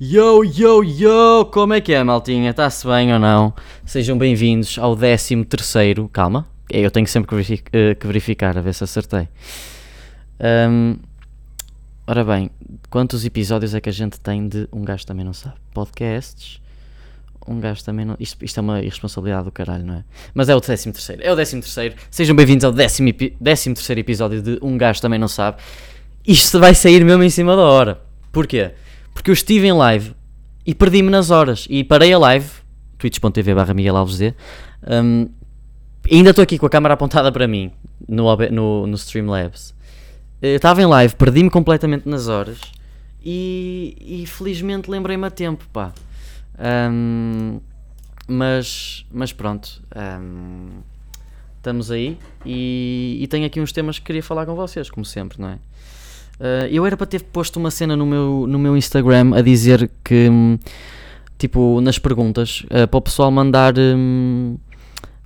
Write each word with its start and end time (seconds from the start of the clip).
Yo, 0.00 0.44
yo, 0.44 0.82
yo! 0.84 1.46
Como 1.46 1.74
é 1.74 1.80
que 1.80 1.92
é, 1.92 2.02
maltinha? 2.04 2.50
Está-se 2.50 2.86
bem 2.86 3.12
ou 3.12 3.18
não? 3.18 3.52
Sejam 3.84 4.16
bem-vindos 4.16 4.78
ao 4.78 4.96
13 4.96 5.44
terceiro... 5.44 6.08
Calma, 6.08 6.46
eu 6.70 6.90
tenho 6.90 7.06
sempre 7.06 7.28
que, 7.28 7.34
verific- 7.34 7.68
eh, 7.72 7.94
que 7.96 8.06
verificar, 8.06 8.56
a 8.56 8.60
ver 8.60 8.74
se 8.74 8.84
acertei. 8.84 9.28
Ahm, 10.38 10.96
ora 12.06 12.24
bem, 12.24 12.48
quantos 12.88 13.24
episódios 13.24 13.74
é 13.74 13.80
que 13.80 13.88
a 13.88 13.92
gente 13.92 14.20
tem 14.20 14.46
de 14.48 14.68
Um 14.72 14.84
Gajo 14.84 15.04
Também 15.04 15.24
Não 15.24 15.32
Sabe? 15.32 15.56
Podcasts... 15.74 16.60
Um 17.50 17.60
gajo 17.60 17.82
também 17.82 18.04
não... 18.04 18.14
Isto, 18.20 18.44
isto 18.44 18.58
é 18.58 18.60
uma 18.60 18.80
irresponsabilidade 18.82 19.46
do 19.46 19.50
caralho, 19.50 19.82
não 19.82 19.94
é? 19.94 20.04
Mas 20.34 20.50
é 20.50 20.54
o 20.54 20.60
13 20.60 20.92
terceiro. 20.92 21.22
É 21.24 21.32
o 21.32 21.34
13 21.34 21.60
terceiro. 21.62 21.94
Sejam 22.10 22.36
bem-vindos 22.36 22.62
ao 22.62 22.74
13 22.74 23.02
terceiro 23.72 23.98
episódio 24.00 24.42
de 24.42 24.58
Um 24.60 24.76
Gajo 24.76 25.00
Também 25.00 25.18
Não 25.18 25.28
Sabe. 25.28 25.56
Isto 26.26 26.60
vai 26.60 26.74
sair 26.74 27.02
mesmo 27.06 27.22
em 27.22 27.30
cima 27.30 27.56
da 27.56 27.62
hora. 27.62 28.02
Porquê? 28.30 28.72
Porque 29.18 29.30
eu 29.30 29.34
estive 29.34 29.66
em 29.66 29.72
live 29.72 30.14
e 30.64 30.72
perdi-me 30.72 31.10
nas 31.10 31.32
horas. 31.32 31.66
E 31.68 31.82
parei 31.82 32.12
a 32.12 32.18
live, 32.20 32.48
twitch.tv 32.98 33.52
barra 33.52 33.74
Miguel 33.74 33.96
Alves 33.96 34.16
D. 34.16 34.32
Um, 34.88 35.28
ainda 36.08 36.30
estou 36.30 36.40
aqui 36.40 36.56
com 36.56 36.66
a 36.66 36.70
câmera 36.70 36.94
apontada 36.94 37.32
para 37.32 37.48
mim, 37.48 37.72
no, 38.08 38.24
no, 38.52 38.86
no 38.86 38.94
Streamlabs. 38.94 39.74
Eu 40.40 40.54
Estava 40.54 40.80
em 40.80 40.86
live, 40.86 41.16
perdi-me 41.16 41.50
completamente 41.50 42.08
nas 42.08 42.28
horas. 42.28 42.60
E, 43.20 43.96
e 44.00 44.24
felizmente 44.24 44.88
lembrei-me 44.88 45.26
a 45.26 45.30
tempo, 45.30 45.66
pá. 45.72 45.92
Um, 46.92 47.58
mas, 48.28 49.04
mas 49.10 49.32
pronto. 49.32 49.82
um, 50.22 50.68
estamos 51.56 51.90
aí. 51.90 52.16
E, 52.46 53.18
e 53.20 53.26
tenho 53.26 53.46
aqui 53.46 53.60
uns 53.60 53.72
temas 53.72 53.98
que 53.98 54.04
queria 54.04 54.22
falar 54.22 54.46
com 54.46 54.54
vocês, 54.54 54.88
como 54.88 55.04
sempre, 55.04 55.40
não 55.40 55.48
é? 55.48 55.58
Uh, 56.40 56.66
eu 56.70 56.86
era 56.86 56.96
para 56.96 57.06
ter 57.06 57.22
posto 57.24 57.58
uma 57.58 57.70
cena 57.70 57.96
no 57.96 58.06
meu, 58.06 58.46
no 58.46 58.58
meu 58.58 58.76
Instagram 58.76 59.34
a 59.34 59.42
dizer 59.42 59.90
que, 60.04 60.28
hum, 60.30 60.58
tipo, 61.36 61.80
nas 61.80 61.98
perguntas, 61.98 62.64
uh, 62.66 62.86
para 62.86 62.98
o 62.98 63.02
pessoal 63.02 63.30
mandar. 63.30 63.74
hum, 63.78 64.56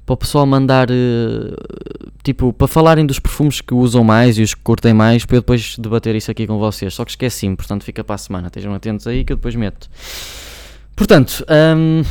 para 0.07 0.15
o 0.15 0.17
pessoal 0.17 0.47
mandar. 0.47 0.89
uh, 0.91 2.13
tipo, 2.23 2.53
para 2.53 2.67
falarem 2.67 3.05
dos 3.05 3.19
perfumes 3.19 3.61
que 3.61 3.75
usam 3.75 4.03
mais 4.03 4.39
e 4.39 4.43
os 4.43 4.55
que 4.55 4.63
curtem 4.63 4.95
mais, 4.95 5.25
para 5.25 5.37
eu 5.37 5.41
depois 5.41 5.77
debater 5.79 6.15
isso 6.15 6.31
aqui 6.31 6.47
com 6.47 6.59
vocês. 6.59 6.95
Só 6.95 7.05
que 7.05 7.11
esqueci-me, 7.11 7.57
portanto 7.57 7.85
fica 7.85 8.03
para 8.03 8.15
a 8.15 8.19
semana. 8.19 8.47
Estejam 8.47 8.75
atentos 8.75 9.07
aí 9.07 9.25
que 9.25 9.33
eu 9.33 9.37
depois 9.37 9.55
meto. 9.55 9.91
Portanto, 10.97 11.45
hum, 11.77 12.03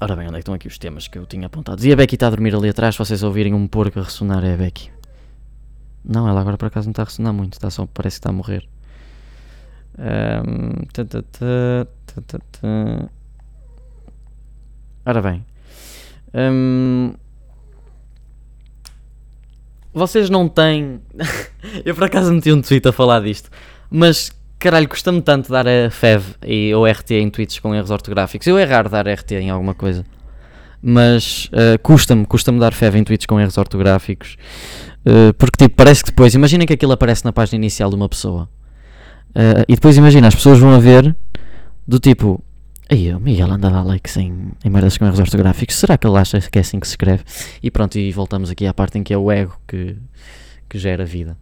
ora 0.00 0.16
bem, 0.16 0.26
onde 0.26 0.34
é 0.34 0.38
que 0.38 0.40
estão 0.40 0.54
aqui 0.54 0.68
os 0.68 0.78
temas 0.78 1.08
que 1.08 1.18
eu 1.18 1.26
tinha 1.26 1.46
apontados? 1.46 1.84
E 1.84 1.92
a 1.92 1.96
Becky 1.96 2.14
está 2.14 2.28
a 2.28 2.30
dormir 2.30 2.54
ali 2.54 2.68
atrás, 2.68 2.96
vocês 2.96 3.22
ouvirem 3.22 3.54
um 3.54 3.66
porco 3.66 3.98
a 3.98 4.02
ressonar, 4.02 4.44
é 4.44 4.54
a 4.54 4.56
Becky. 4.56 4.97
Não, 6.08 6.26
ela 6.26 6.40
agora 6.40 6.56
por 6.56 6.66
acaso 6.66 6.86
não 6.86 6.92
está 6.92 7.02
a 7.02 7.04
ressonar 7.04 7.34
muito, 7.34 7.52
está 7.52 7.68
só, 7.68 7.86
parece 7.86 8.16
que 8.16 8.20
está 8.20 8.30
a 8.30 8.32
morrer. 8.32 8.66
Tá, 10.92 11.04
tá, 11.04 11.22
tá, 12.22 12.38
tá. 12.38 13.08
Ora 15.04 15.22
bem. 15.22 15.44
Ahm, 16.32 17.12
vocês 19.92 20.30
não 20.30 20.48
têm. 20.48 21.00
eu 21.84 21.94
por 21.94 22.04
acaso 22.04 22.32
meti 22.32 22.52
um 22.52 22.62
tweet 22.62 22.86
a 22.88 22.92
falar 22.92 23.20
disto, 23.20 23.50
mas 23.90 24.30
caralho, 24.58 24.88
custa-me 24.88 25.20
tanto 25.20 25.50
dar 25.50 25.66
a 25.66 25.90
FEV 25.90 26.36
e, 26.44 26.74
ou 26.74 26.86
RT 26.86 27.10
em 27.12 27.30
tweets 27.30 27.58
com 27.58 27.74
erros 27.74 27.90
ortográficos. 27.90 28.46
Eu 28.46 28.56
é 28.56 28.64
raro 28.64 28.88
dar 28.88 29.06
RT 29.06 29.32
em 29.32 29.50
alguma 29.50 29.74
coisa, 29.74 30.04
mas 30.80 31.50
ah, 31.52 31.78
custa-me, 31.78 32.24
custa-me 32.26 32.60
dar 32.60 32.72
FEV 32.72 32.98
em 32.98 33.04
tweets 33.04 33.26
com 33.26 33.40
erros 33.40 33.58
ortográficos. 33.58 34.36
Uh, 35.08 35.32
porque 35.34 35.64
tipo, 35.64 35.76
parece 35.76 36.04
que 36.04 36.10
depois, 36.10 36.34
imagina 36.34 36.66
que 36.66 36.72
aquilo 36.72 36.92
aparece 36.92 37.24
na 37.24 37.32
página 37.32 37.56
inicial 37.56 37.88
de 37.88 37.96
uma 37.96 38.08
pessoa 38.08 38.48
Uh, 39.30 39.62
e 39.68 39.74
depois 39.74 39.96
imagina, 39.96 40.26
as 40.26 40.34
pessoas 40.34 40.58
vão 40.58 40.72
a 40.72 40.78
ver 40.78 41.14
do 41.86 41.98
tipo, 41.98 42.42
aí 42.90 43.12
o 43.12 43.20
Miguel 43.20 43.52
anda 43.52 43.68
a 43.68 43.70
dar 43.70 43.82
likes 43.84 44.16
em, 44.16 44.48
em 44.64 44.70
merdas 44.70 44.96
com 44.96 45.04
erros 45.04 45.20
ortográficos, 45.20 45.76
será 45.76 45.96
que 45.96 46.06
ele 46.06 46.16
acha 46.16 46.40
que 46.40 46.58
é 46.58 46.62
assim 46.62 46.80
que 46.80 46.86
se 46.86 46.94
escreve? 46.94 47.22
E 47.62 47.70
pronto, 47.70 47.98
e 47.98 48.10
voltamos 48.10 48.50
aqui 48.50 48.66
à 48.66 48.74
parte 48.74 48.98
em 48.98 49.02
que 49.02 49.12
é 49.12 49.18
o 49.18 49.30
ego 49.30 49.54
que, 49.68 49.96
que 50.68 50.78
gera 50.78 51.04
vida. 51.04 51.36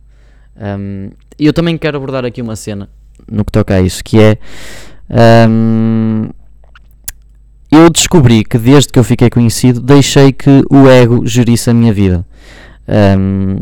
Um, 0.57 1.11
E 1.39 1.47
eu 1.47 1.53
também 1.53 1.79
quero 1.79 1.97
abordar 1.97 2.25
aqui 2.25 2.43
uma 2.43 2.57
cena 2.57 2.89
no 3.31 3.45
que 3.45 3.53
toca 3.53 3.75
a 3.75 3.81
isso, 3.81 4.03
que 4.05 4.19
é 4.19 4.37
um, 5.49 6.29
eu 7.71 7.89
descobri 7.89 8.45
que 8.45 8.59
desde 8.59 8.93
que 8.93 8.99
eu 8.99 9.05
fiquei 9.05 9.31
conhecido 9.31 9.81
deixei 9.81 10.33
que 10.33 10.63
o 10.71 10.89
ego 10.89 11.25
gerisse 11.25 11.71
a 11.71 11.75
minha 11.75 11.93
vida. 11.93 12.27
Um, 12.89 13.61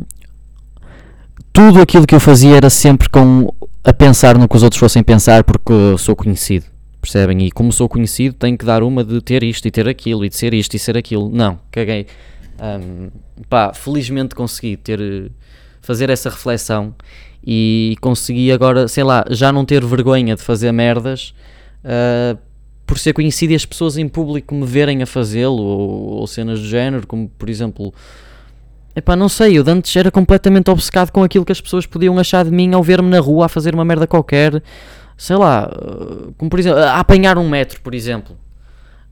tudo 1.53 1.81
aquilo 1.81 2.07
que 2.07 2.15
eu 2.15 2.21
fazia 2.21 2.57
era 2.57 2.71
sempre 2.71 3.09
com 3.09 3.53
a 3.83 3.93
pensar 3.93 4.37
no 4.37 4.49
que 4.49 4.57
os 4.57 4.62
outros 4.62 4.79
fossem 4.79 5.03
pensar 5.03 5.45
porque 5.45 5.73
sou 5.99 6.17
conhecido, 6.17 6.67
percebem? 7.01 7.47
E 7.47 7.51
como 7.51 7.73
sou 7.73 7.89
conhecido, 7.89 8.34
tenho 8.34 8.57
que 8.57 8.65
dar 8.65 8.83
uma 8.83 9.05
de 9.05 9.21
ter 9.21 9.43
isto 9.43 9.67
e 9.67 9.71
ter 9.71 9.89
aquilo 9.89 10.25
e 10.25 10.29
de 10.29 10.37
ser 10.37 10.55
isto 10.55 10.75
e 10.75 10.79
ser 10.79 10.97
aquilo. 10.97 11.31
Não, 11.31 11.59
caguei. 11.71 12.07
Um, 12.61 13.11
pá, 13.49 13.73
felizmente 13.73 14.34
consegui 14.34 14.77
ter 14.77 15.31
fazer 15.81 16.09
essa 16.09 16.31
reflexão 16.31 16.95
e 17.47 17.97
consegui 18.01 18.51
agora, 18.51 18.89
sei 18.89 19.05
lá, 19.05 19.25
já 19.31 19.53
não 19.53 19.65
ter 19.65 19.84
vergonha 19.84 20.34
de 20.34 20.43
fazer 20.43 20.73
merdas 20.73 21.34
ah, 21.84 22.37
por 22.87 22.99
ser 22.99 23.13
conhecido 23.13 23.53
e 23.53 23.57
as 23.57 23.67
pessoas 23.67 23.97
em 23.97 24.09
público 24.09 24.55
me 24.55 24.67
verem 24.67 25.03
a 25.03 25.07
fazê-lo 25.07 25.63
ou, 25.63 25.91
ou 26.21 26.27
cenas 26.27 26.61
do 26.61 26.67
género, 26.67 27.07
como 27.07 27.29
por 27.29 27.49
exemplo 27.49 27.93
Epá, 28.97 29.16
não 29.16 29.28
sei, 29.28 29.59
eu 29.59 29.65
de 29.65 29.71
antes 29.71 29.94
era 29.97 30.10
completamente 30.10 30.71
obcecado 30.71 31.10
com 31.10 31.22
aquilo 31.22 31.44
que 31.44 31.50
as 31.50 31.60
pessoas 31.60 31.84
podiam 31.84 32.16
achar 32.19 32.44
de 32.44 32.50
mim 32.50 32.72
ao 32.75 32.82
ver-me 32.82 33.09
na 33.09 33.19
rua 33.19 33.47
a 33.47 33.49
fazer 33.49 33.75
uma 33.75 33.84
merda 33.84 34.06
qualquer. 34.06 34.62
Sei 35.16 35.37
lá, 35.37 35.69
uh, 35.69 36.32
como 36.38 36.49
por 36.49 36.60
exemplo, 36.60 36.78
a 36.78 37.00
apanhar 37.00 37.37
um 37.37 37.49
metro, 37.49 37.81
por 37.81 37.94
exemplo. 37.94 38.37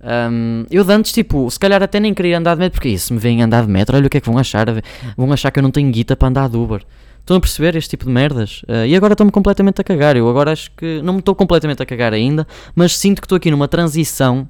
Um, 0.02 0.64
eu 0.70 0.84
de 0.84 0.92
antes, 0.92 1.12
tipo, 1.12 1.48
se 1.50 1.58
calhar 1.58 1.82
até 1.82 2.00
nem 2.00 2.12
queria 2.12 2.38
andar 2.38 2.54
de 2.54 2.60
metro, 2.60 2.80
porque 2.80 2.96
se 2.96 3.12
me 3.12 3.18
veem 3.18 3.42
andar 3.42 3.64
de 3.64 3.70
metro, 3.70 3.96
olha 3.96 4.06
o 4.06 4.10
que 4.10 4.18
é 4.18 4.20
que 4.20 4.26
vão 4.26 4.38
achar. 4.38 4.66
Vão 5.16 5.32
achar 5.32 5.50
que 5.50 5.58
eu 5.58 5.62
não 5.62 5.70
tenho 5.70 5.90
guita 5.90 6.16
para 6.16 6.28
andar 6.28 6.48
de 6.48 6.56
Uber. 6.56 6.82
Estão 7.20 7.36
a 7.36 7.40
perceber 7.40 7.76
este 7.76 7.90
tipo 7.90 8.04
de 8.04 8.10
merdas? 8.10 8.62
Uh, 8.62 8.86
e 8.86 8.96
agora 8.96 9.14
estou-me 9.14 9.30
completamente 9.30 9.80
a 9.80 9.84
cagar. 9.84 10.16
Eu 10.16 10.28
agora 10.28 10.52
acho 10.52 10.70
que 10.76 11.00
não 11.02 11.14
me 11.14 11.18
estou 11.20 11.34
completamente 11.34 11.82
a 11.82 11.86
cagar 11.86 12.12
ainda, 12.12 12.46
mas 12.74 12.96
sinto 12.96 13.20
que 13.20 13.26
estou 13.26 13.36
aqui 13.36 13.50
numa 13.50 13.68
transição 13.68 14.48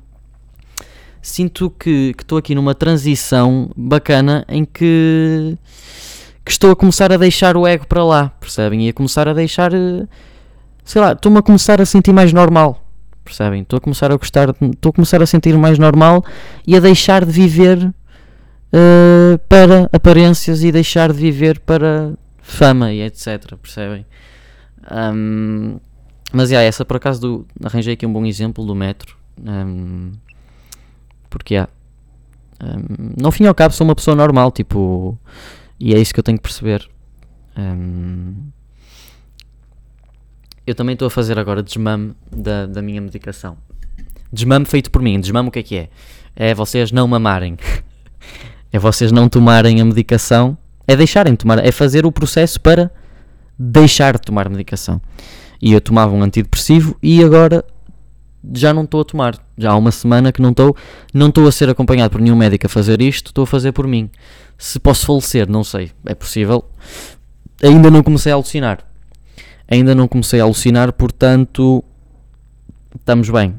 sinto 1.23 1.71
que 1.71 2.15
estou 2.19 2.37
aqui 2.37 2.55
numa 2.55 2.75
transição 2.75 3.71
bacana 3.77 4.45
em 4.49 4.65
que, 4.65 5.57
que 6.45 6.51
estou 6.51 6.73
a 6.73 6.77
começar 6.77 7.13
a 7.13 7.17
deixar 7.17 7.57
o 7.57 7.65
ego 7.67 7.87
para 7.87 8.05
lá, 8.05 8.29
percebem? 8.41 8.87
E 8.87 8.89
a 8.89 8.93
começar 8.93 9.29
a 9.29 9.33
deixar, 9.33 9.73
eh, 9.73 10.07
sei 10.85 11.01
lá, 11.01 11.13
estou-me 11.13 11.39
a 11.39 11.43
começar 11.43 11.81
a 11.81 11.87
sentir 11.87 12.13
mais 12.13 12.33
normal, 12.33 12.85
percebem? 13.25 13.63
Estou 13.63 13.77
a 13.77 13.81
começar 13.81 14.11
a 14.11 14.17
gostar, 14.17 14.51
estou 14.51 14.91
a 14.91 14.93
começar 14.93 15.23
a 15.23 15.27
sentir 15.27 15.57
mais 15.57 15.79
normal 15.79 16.25
e 16.67 16.77
a 16.77 16.81
deixar 16.81 17.25
de 17.25 17.31
viver 17.31 17.95
eh, 18.73 19.39
para 19.49 19.89
aparências 19.93 20.65
e 20.65 20.73
deixar 20.73 21.13
de 21.13 21.19
viver 21.21 21.61
para 21.61 22.15
fama 22.41 22.93
e 22.93 23.01
etc, 23.01 23.55
percebem? 23.63 24.05
Ahm, 24.91 25.77
mas 26.33 26.51
yeah, 26.51 26.67
essa 26.67 26.85
por 26.85 26.97
acaso 26.97 27.21
do, 27.21 27.47
arranjei 27.63 27.95
aqui 27.95 28.05
um 28.05 28.13
bom 28.13 28.27
exemplo 28.27 28.67
do 28.67 28.75
metro. 28.75 29.17
ahm, 29.47 30.13
porque 31.33 31.57
há. 31.57 31.69
Um, 32.63 33.15
no 33.21 33.33
fim 33.33 33.45
e 33.45 33.47
ao 33.47 33.55
cabo 33.55 33.75
sou 33.75 33.85
uma 33.85 33.95
pessoa 33.95 34.15
normal, 34.15 34.53
tipo. 34.53 35.19
E 35.81 35.95
é 35.95 35.99
isso 35.99 36.13
que 36.13 36.21
eu 36.21 36.25
tenho 36.25 36.39
que 36.39 36.43
perceber. 36.43 36.89
Um, 37.57 38.35
eu 40.65 40.75
também 40.75 40.93
estou 40.93 41.07
a 41.07 41.11
fazer 41.11 41.39
agora 41.39 41.63
desmame 41.63 42.15
da, 42.31 42.67
da 42.67 42.83
minha 42.83 43.01
medicação. 43.01 43.57
Desmame 44.33 44.67
feito 44.67 44.91
por 44.91 45.03
mim. 45.03 45.19
Desmame 45.19 45.49
o 45.49 45.53
que 45.53 45.59
é 45.59 45.63
que 45.63 45.77
é? 45.77 45.89
É 46.37 46.55
vocês 46.55 46.93
não 46.93 47.09
mamarem. 47.09 47.57
é 48.71 48.79
vocês 48.79 49.11
não 49.11 49.29
tomarem 49.29 49.81
a 49.81 49.85
medicação. 49.85 50.57
É 50.87 50.95
deixarem 50.95 51.33
de 51.33 51.39
tomar. 51.39 51.65
É 51.65 51.73
fazer 51.73 52.07
o 52.07 52.13
processo 52.13 52.61
para 52.61 52.93
deixar 53.59 54.15
de 54.15 54.23
tomar 54.23 54.49
medicação. 54.49 55.01
E 55.61 55.73
eu 55.73 55.81
tomava 55.81 56.15
um 56.15 56.23
antidepressivo 56.23 56.97
e 57.03 57.25
agora 57.25 57.65
já 58.55 58.73
não 58.73 58.85
estou 58.85 59.01
a 59.01 59.05
tomar. 59.05 59.39
Já 59.57 59.73
há 59.73 59.77
uma 59.77 59.93
semana 59.93 60.33
que 60.33 60.43
não 60.43 60.51
estou, 60.51 60.77
não 61.13 61.29
estou 61.29 61.47
a 61.47 61.53
ser 61.53 61.69
acompanhado 61.69 62.11
por 62.11 62.21
nenhum 62.21 62.37
médico 62.37 62.67
a 62.67 62.69
fazer 62.69 63.01
isto, 63.01 63.29
estou 63.29 63.45
a 63.45 63.47
fazer 63.47 63.73
por 63.73 63.87
mim. 63.87 64.11
Se 64.59 64.79
posso 64.79 65.07
falecer, 65.07 65.49
não 65.49 65.63
sei, 65.63 65.91
é 66.07 66.15
possível. 66.15 66.65
Ainda 67.63 67.91
não 67.91 68.03
comecei 68.03 68.33
a 68.33 68.35
alucinar. 68.35 68.85
Ainda 69.69 69.95
não 69.95 70.09
comecei 70.09 70.41
a 70.41 70.45
alucinar, 70.45 70.93
portanto, 70.93 71.85
estamos 72.99 73.31
bem. 73.31 73.55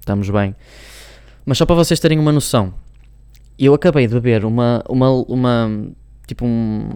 Estamos 0.00 0.28
bem. 0.28 0.54
Mas 1.46 1.58
só 1.58 1.66
para 1.66 1.76
vocês 1.76 2.00
terem 2.00 2.18
uma 2.18 2.32
noção, 2.32 2.74
eu 3.58 3.74
acabei 3.74 4.06
de 4.06 4.14
beber 4.14 4.44
uma, 4.44 4.82
uma, 4.88 5.10
uma 5.10 5.70
tipo 6.26 6.44
um, 6.44 6.88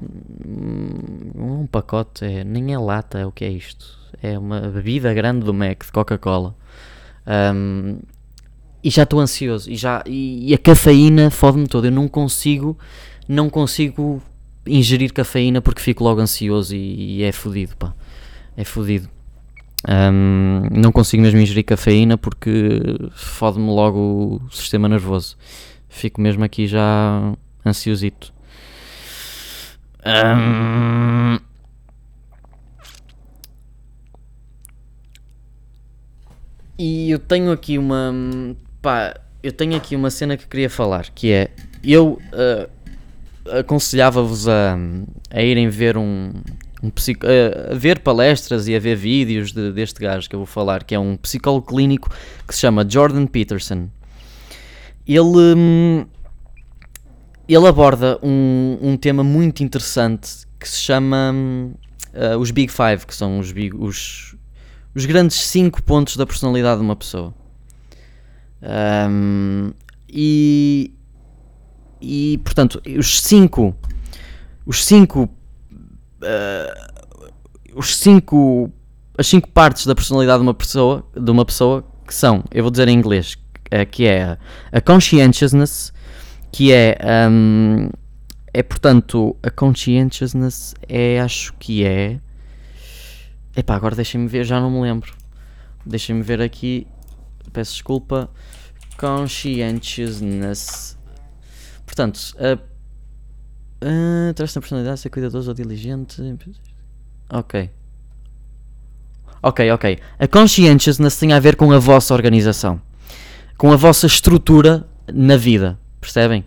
um 1.35 1.67
pacote, 1.67 2.25
é, 2.25 2.45
nem 2.45 2.73
é 2.73 2.79
lata, 2.79 3.19
é 3.19 3.27
o 3.27 3.33
que 3.33 3.45
é 3.45 3.49
isto? 3.49 3.99
É 4.23 4.39
uma 4.39 4.61
bebida 4.61 5.13
grande 5.15 5.45
do 5.45 5.55
Mac, 5.55 5.85
de 5.85 5.93
Coca-Cola. 5.93 6.55
Um, 7.29 7.99
e 8.83 8.91
já 8.91 9.03
estou 9.03 9.21
ansioso 9.21 9.71
e 9.71 9.77
já 9.77 10.03
e, 10.07 10.51
e 10.51 10.55
a 10.55 10.59
cafeína 10.59 11.31
fode-me 11.31 11.67
todo. 11.67 11.87
Eu 11.87 11.93
não 11.93 12.09
consigo, 12.09 12.79
não 13.29 13.51
consigo 13.51 14.23
ingerir 14.67 15.13
cafeína 15.13 15.61
porque 15.61 15.83
fico 15.83 16.03
logo 16.05 16.21
ansioso 16.21 16.75
e, 16.75 17.19
e 17.19 17.23
é 17.23 17.33
fodido, 17.33 17.77
pá. 17.77 17.95
É 18.57 18.65
fodido. 18.65 19.09
Um, 19.89 20.63
não 20.73 20.91
consigo 20.91 21.23
mesmo 21.23 21.39
ingerir 21.39 21.65
cafeína 21.65 22.19
porque 22.19 22.81
fode-me 23.15 23.69
logo 23.69 24.43
o 24.45 24.51
sistema 24.51 24.89
nervoso. 24.89 25.37
Fico 25.89 26.21
mesmo 26.21 26.45
aqui 26.45 26.67
já 26.67 27.33
ansiosito. 27.65 28.33
Um, 30.05 31.39
e 36.79 37.11
eu 37.11 37.19
tenho 37.19 37.51
aqui 37.51 37.77
uma. 37.77 38.15
Pá, 38.81 39.19
eu 39.43 39.53
tenho 39.53 39.77
aqui 39.77 39.97
uma 39.97 40.11
cena 40.11 40.37
que 40.37 40.47
queria 40.47 40.71
falar, 40.71 41.11
que 41.11 41.33
é. 41.33 41.51
Eu 41.83 42.21
uh, 42.33 43.59
aconselhava-vos 43.59 44.49
a, 44.49 44.77
a 45.31 45.43
irem 45.43 45.69
ver 45.69 45.97
um, 45.97 46.33
um 46.83 46.91
psico, 46.91 47.27
a, 47.27 47.75
ver 47.75 48.01
palestras 48.01 48.69
e 48.69 48.77
a 48.77 48.79
ver 48.79 48.97
vídeos 48.97 49.53
de, 49.53 49.73
deste 49.73 50.01
gajo 50.01 50.29
que 50.29 50.35
eu 50.35 50.41
vou 50.41 50.47
falar, 50.47 50.85
que 50.85 50.95
é 50.95 50.99
um 50.99 51.17
psicólogo 51.17 51.67
clínico 51.67 52.11
que 52.47 52.55
se 52.55 52.61
chama 52.61 52.89
Jordan 52.89 53.27
Peterson. 53.27 53.89
Ele, 55.07 55.55
hum, 55.57 56.07
ele 57.49 57.67
aborda 57.67 58.19
um, 58.23 58.79
um 58.81 58.97
tema 58.97 59.25
muito 59.25 59.63
interessante 59.63 60.47
que 60.61 60.69
se 60.69 60.79
chama 60.79 61.35
uh, 62.13 62.39
os 62.39 62.51
Big 62.51 62.71
Five, 62.71 63.07
que 63.07 63.15
são 63.15 63.39
os, 63.39 63.51
big, 63.53 63.75
os, 63.77 64.37
os 64.99 65.07
grandes 65.07 65.37
cinco 65.37 65.81
pontos 65.81 66.17
da 66.17 66.27
personalidade 66.27 66.81
de 66.81 66.85
uma 66.85 66.97
pessoa. 66.97 67.33
Um, 68.61 69.71
e, 70.09 70.93
e 72.01 72.41
portanto, 72.43 72.83
os 72.99 73.21
cinco, 73.21 73.77
os 74.67 74.85
cinco 74.85 75.31
uh, 76.21 77.29
os 77.77 77.97
cinco, 77.97 78.73
as 79.17 79.29
cinco 79.29 79.49
partes 79.51 79.87
da 79.87 79.95
personalidade 79.95 80.41
de 80.41 80.49
uma 80.49 80.55
pessoa, 80.55 81.07
de 81.15 81.31
uma 81.31 81.45
pessoa 81.45 81.85
que 82.05 82.13
são, 82.13 82.43
eu 82.51 82.65
vou 82.65 82.71
dizer 82.73 82.89
em 82.89 82.99
inglês, 82.99 83.35
uh, 83.67 83.87
que 83.89 84.05
é 84.05 84.37
a 84.73 84.81
conscientiousness, 84.81 85.93
que 86.51 86.73
é, 86.73 86.99
um, 87.31 87.89
é 88.53 88.65
portanto, 88.65 89.37
a 89.45 89.51
conscientiousness 89.51 90.75
é, 90.89 91.21
acho 91.21 91.55
que 91.57 91.85
é, 91.85 92.19
epá, 93.61 93.77
agora 93.77 93.95
deixem-me 93.95 94.29
ver, 94.29 94.45
já 94.45 94.61
não 94.61 94.71
me 94.71 94.81
lembro, 94.81 95.15
deixem-me 95.85 96.23
ver 96.23 96.41
aqui, 96.41 96.87
peço 97.53 97.73
desculpa, 97.73 98.31
conscientiousness, 98.97 100.97
portanto, 101.87 102.19
a 102.39 102.59
Uh, 103.81 104.35
traz 104.35 104.53
na 104.55 104.61
personalidade, 104.61 104.99
ser 104.99 105.09
cuidadoso 105.09 105.51
ou 105.51 105.55
diligente. 105.55 106.21
Ok. 107.31 107.71
Ok, 109.41 109.71
ok. 109.71 109.99
A 110.19 110.27
conscientiousness 110.27 111.17
tem 111.17 111.33
a 111.33 111.39
ver 111.39 111.55
com 111.55 111.71
a 111.71 111.79
vossa 111.79 112.13
organização. 112.13 112.81
Com 113.57 113.73
a 113.73 113.77
vossa 113.77 114.07
estrutura 114.07 114.85
na 115.13 115.37
vida. 115.37 115.79
Percebem? 116.01 116.45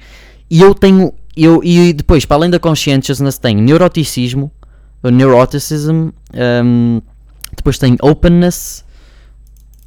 E 0.50 0.62
eu 0.62 0.76
tenho. 0.76 1.14
Eu, 1.36 1.64
e 1.64 1.94
depois, 1.94 2.26
para 2.26 2.36
além 2.36 2.50
da 2.50 2.60
conscientiousness, 2.60 3.38
tenho 3.38 3.62
neuroticismo. 3.62 4.52
Neuroticism. 5.10 6.12
Um, 6.34 7.02
depois 7.56 7.78
tem 7.78 7.98
openness. 8.02 8.86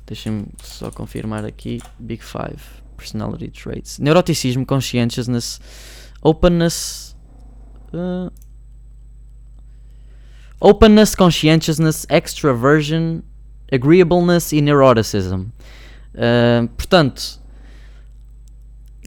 Deixem-me 0.07 0.47
só 0.63 0.91
confirmar 0.91 1.45
aqui. 1.45 1.81
Big 1.99 2.23
Five. 2.23 2.61
Personality 2.97 3.49
traits. 3.49 3.99
Neuroticismo, 3.99 4.65
conscientiousness, 4.67 5.61
openness 6.23 7.15
Uh, 7.95 8.29
openness, 10.61 11.15
conscientiousness, 11.15 12.05
extraversion, 12.11 13.23
agreeableness 13.71 14.51
e 14.53 14.61
neuroticism. 14.61 15.47
Uh, 16.13 16.67
portanto, 16.77 17.41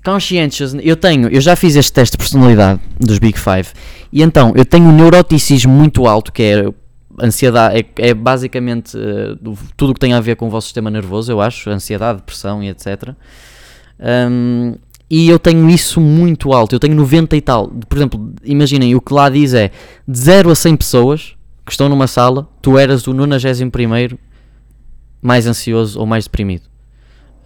conscientiousness, 0.08 0.82
eu 0.86 0.96
tenho, 0.96 1.28
eu 1.28 1.42
já 1.42 1.54
fiz 1.54 1.76
este 1.76 1.92
teste 1.92 2.14
de 2.14 2.18
personalidade 2.18 2.80
dos 2.98 3.20
Big 3.20 3.38
Five 3.38 3.68
e 4.10 4.24
então 4.24 4.54
eu 4.56 4.64
tenho 4.64 4.86
um 4.86 4.96
neuroticismo 4.96 5.74
muito 5.74 6.08
alto 6.08 6.32
que 6.32 6.44
é 6.44 6.74
ansiedade, 7.22 7.80
é, 7.80 8.10
é 8.10 8.14
basicamente 8.14 8.96
uh, 8.96 9.58
tudo 9.76 9.90
o 9.92 9.94
que 9.94 10.00
tem 10.00 10.14
a 10.14 10.22
ver 10.22 10.38
com 10.38 10.48
o 10.48 10.50
vosso 10.50 10.68
sistema 10.68 10.90
nervoso, 10.90 11.30
eu 11.30 11.42
acho, 11.42 11.70
ansiedade, 11.70 12.20
depressão 12.20 12.64
e 12.64 12.70
etc. 12.70 13.10
Um, 14.00 14.76
e 15.10 15.28
eu 15.28 15.38
tenho 15.38 15.70
isso 15.70 16.00
muito 16.00 16.54
alto, 16.54 16.74
eu 16.74 16.80
tenho 16.80 16.96
90 16.96 17.36
e 17.36 17.42
tal. 17.42 17.68
Por 17.68 17.98
exemplo, 17.98 18.34
imaginem, 18.46 18.96
o 18.96 19.02
que 19.02 19.14
lá 19.14 19.30
diz 19.30 19.54
é 19.54 19.72
de 20.08 20.20
0 20.20 20.52
a 20.52 20.56
100 20.56 20.78
pessoas 20.78 21.36
que 21.66 21.72
estão 21.72 21.90
numa 21.90 22.08
sala, 22.08 22.48
tu 22.62 22.78
eras 22.78 23.08
o 23.08 23.14
91 23.14 24.18
mais 25.22 25.48
ansioso 25.48 26.00
ou 26.00 26.06
mais 26.06 26.26
deprimido. 26.26 26.64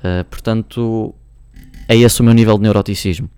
Uh, 0.04 0.26
portanto, 0.26 1.16
é 1.92 1.98
esse 1.98 2.22
o 2.22 2.24
meu 2.24 2.34
nível 2.34 2.56
de 2.56 2.64
neuroticismo. 2.64 3.30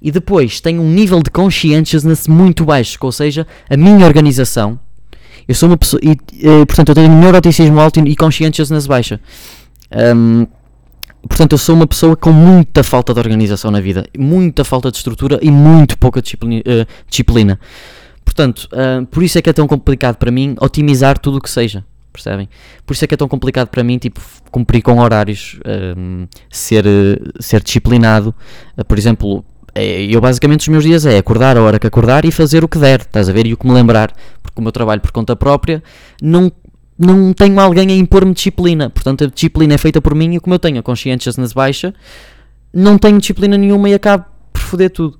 E 0.00 0.10
depois 0.10 0.60
tenho 0.60 0.80
um 0.82 0.90
nível 0.90 1.22
de 1.22 1.30
conscientiousness 1.30 2.28
muito 2.28 2.64
baixo, 2.64 2.98
ou 3.00 3.10
seja, 3.10 3.46
a 3.68 3.76
minha 3.76 4.06
organização. 4.06 4.78
Eu 5.48 5.54
sou 5.54 5.68
uma 5.68 5.76
pessoa. 5.76 6.00
E, 6.02 6.12
uh, 6.12 6.66
portanto, 6.66 6.90
eu 6.90 6.94
tenho 6.94 7.08
neuroticismo 7.08 7.80
alto 7.80 8.00
e 8.00 8.14
conscientiousness 8.14 8.86
baixa. 8.86 9.20
Um, 10.14 10.46
Portanto, 11.28 11.52
eu 11.52 11.58
sou 11.58 11.74
uma 11.74 11.88
pessoa 11.88 12.16
com 12.16 12.30
muita 12.30 12.84
falta 12.84 13.12
de 13.12 13.18
organização 13.18 13.68
na 13.70 13.80
vida, 13.80 14.06
muita 14.16 14.62
falta 14.62 14.92
de 14.92 14.96
estrutura 14.96 15.40
e 15.42 15.50
muito 15.50 15.98
pouca 15.98 16.22
disciplina. 16.22 16.60
Uh, 16.60 16.86
disciplina. 17.08 17.58
Portanto, 18.24 18.68
uh, 18.72 19.04
por 19.06 19.24
isso 19.24 19.36
é 19.36 19.42
que 19.42 19.50
é 19.50 19.52
tão 19.52 19.66
complicado 19.66 20.16
para 20.16 20.30
mim 20.30 20.54
otimizar 20.60 21.18
tudo 21.18 21.38
o 21.38 21.40
que 21.40 21.50
seja, 21.50 21.84
percebem? 22.16 22.48
Por 22.84 22.94
isso 22.94 23.04
é 23.04 23.08
que 23.08 23.14
é 23.14 23.16
tão 23.16 23.28
complicado 23.28 23.68
para 23.68 23.84
mim, 23.84 23.98
tipo, 23.98 24.20
cumprir 24.50 24.82
com 24.82 24.98
horários, 24.98 25.58
uh, 25.60 26.28
ser, 26.50 26.84
ser 27.38 27.62
disciplinado. 27.62 28.34
por 28.88 28.98
exemplo, 28.98 29.44
é, 29.74 30.02
eu 30.04 30.20
basicamente 30.20 30.60
os 30.60 30.68
meus 30.68 30.84
dias 30.84 31.04
é 31.04 31.18
acordar 31.18 31.56
a 31.56 31.62
hora 31.62 31.78
que 31.78 31.86
acordar 31.86 32.24
e 32.24 32.32
fazer 32.32 32.64
o 32.64 32.68
que 32.68 32.78
der, 32.78 33.02
estás 33.02 33.28
a 33.28 33.32
ver? 33.32 33.46
E 33.46 33.52
o 33.52 33.58
que 33.58 33.66
me 33.66 33.74
lembrar, 33.74 34.10
porque 34.42 34.58
o 34.58 34.62
meu 34.62 34.72
trabalho 34.72 35.02
por 35.02 35.12
conta 35.12 35.36
própria 35.36 35.82
não 36.20 36.50
não 36.98 37.34
tenho 37.34 37.60
alguém 37.60 37.90
a 37.90 37.94
impor-me 37.94 38.32
disciplina. 38.32 38.88
Portanto, 38.88 39.24
a 39.24 39.26
disciplina 39.26 39.74
é 39.74 39.78
feita 39.78 40.00
por 40.00 40.14
mim 40.14 40.34
e 40.34 40.40
como 40.40 40.54
eu 40.54 40.58
tenho 40.58 40.78
a 40.78 40.82
conscientiousness 40.82 41.52
baixa, 41.52 41.94
não 42.72 42.96
tenho 42.96 43.18
disciplina 43.18 43.58
nenhuma 43.58 43.90
e 43.90 43.94
acabo 43.94 44.24
por 44.50 44.62
foder 44.62 44.90
tudo. 44.90 45.18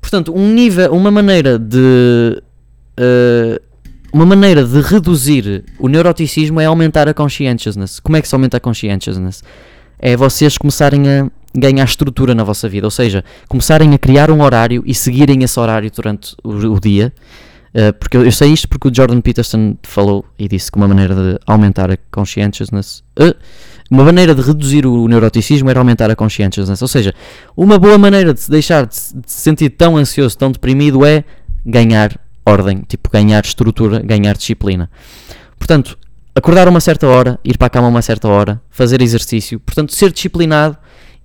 Portanto, 0.00 0.34
um 0.34 0.52
nível, 0.52 0.92
uma 0.92 1.12
maneira 1.12 1.56
de 1.56 2.42
uh, 2.98 3.62
uma 4.14 4.24
maneira 4.24 4.64
de 4.64 4.80
reduzir 4.80 5.64
o 5.76 5.88
neuroticismo 5.88 6.60
é 6.60 6.66
aumentar 6.66 7.08
a 7.08 7.12
conscientiousness. 7.12 7.98
Como 7.98 8.16
é 8.16 8.22
que 8.22 8.28
se 8.28 8.34
aumenta 8.34 8.58
a 8.58 8.60
conscientiousness? 8.60 9.42
É 9.98 10.16
vocês 10.16 10.56
começarem 10.56 11.02
a 11.08 11.28
ganhar 11.52 11.84
estrutura 11.84 12.32
na 12.32 12.44
vossa 12.44 12.68
vida, 12.68 12.86
ou 12.86 12.92
seja, 12.92 13.24
começarem 13.48 13.92
a 13.92 13.98
criar 13.98 14.30
um 14.30 14.40
horário 14.40 14.84
e 14.86 14.94
seguirem 14.94 15.42
esse 15.42 15.58
horário 15.58 15.90
durante 15.90 16.36
o, 16.44 16.50
o 16.50 16.80
dia 16.80 17.12
Uh, 17.74 17.92
porque 17.98 18.16
eu, 18.16 18.24
eu, 18.24 18.30
sei 18.30 18.52
isto 18.52 18.68
porque 18.68 18.86
o 18.86 18.94
Jordan 18.94 19.20
Peterson 19.20 19.76
falou 19.82 20.24
e 20.38 20.46
disse 20.46 20.70
que 20.70 20.78
uma 20.78 20.86
maneira 20.86 21.12
de 21.12 21.40
aumentar 21.44 21.90
a 21.90 21.98
conscientiousness, 22.08 23.02
uh, 23.18 23.34
uma 23.90 24.04
maneira 24.04 24.32
de 24.32 24.42
reduzir 24.42 24.86
o 24.86 25.08
neuroticismo 25.08 25.68
era 25.68 25.80
aumentar 25.80 26.08
a 26.08 26.14
conscientiousness. 26.14 26.80
Ou 26.80 26.86
seja, 26.86 27.12
uma 27.56 27.76
boa 27.76 27.98
maneira 27.98 28.32
de 28.32 28.38
se 28.38 28.48
deixar 28.48 28.86
de 28.86 28.94
de 28.94 29.28
se 29.28 29.40
sentir 29.40 29.70
tão 29.70 29.96
ansioso, 29.96 30.38
tão 30.38 30.52
deprimido 30.52 31.04
é 31.04 31.24
ganhar 31.66 32.16
ordem, 32.44 32.82
tipo 32.86 33.10
ganhar 33.10 33.44
estrutura, 33.44 34.00
ganhar 34.00 34.36
disciplina. 34.36 34.90
Portanto, 35.58 35.98
acordar 36.34 36.68
uma 36.68 36.80
certa 36.80 37.06
hora, 37.06 37.38
ir 37.44 37.56
para 37.56 37.68
a 37.68 37.70
cama 37.70 37.88
uma 37.88 38.02
certa 38.02 38.28
hora, 38.28 38.60
fazer 38.70 39.00
exercício, 39.00 39.58
portanto, 39.60 39.94
ser 39.94 40.12
disciplinado 40.12 40.76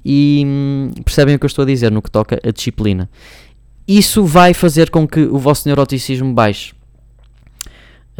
e 0.04 0.44
hum, 0.46 0.92
percebem 1.04 1.36
o 1.36 1.40
que 1.40 1.46
eu 1.46 1.48
estou 1.48 1.64
a 1.64 1.66
dizer 1.66 1.92
no 1.92 2.02
que 2.02 2.10
toca 2.10 2.40
a 2.44 2.52
disciplina 2.52 3.10
isso 3.90 4.24
vai 4.24 4.54
fazer 4.54 4.92
com 4.92 5.08
que 5.08 5.22
o 5.22 5.40
vosso 5.40 5.68
neuroticismo 5.68 6.32
baixe. 6.32 6.74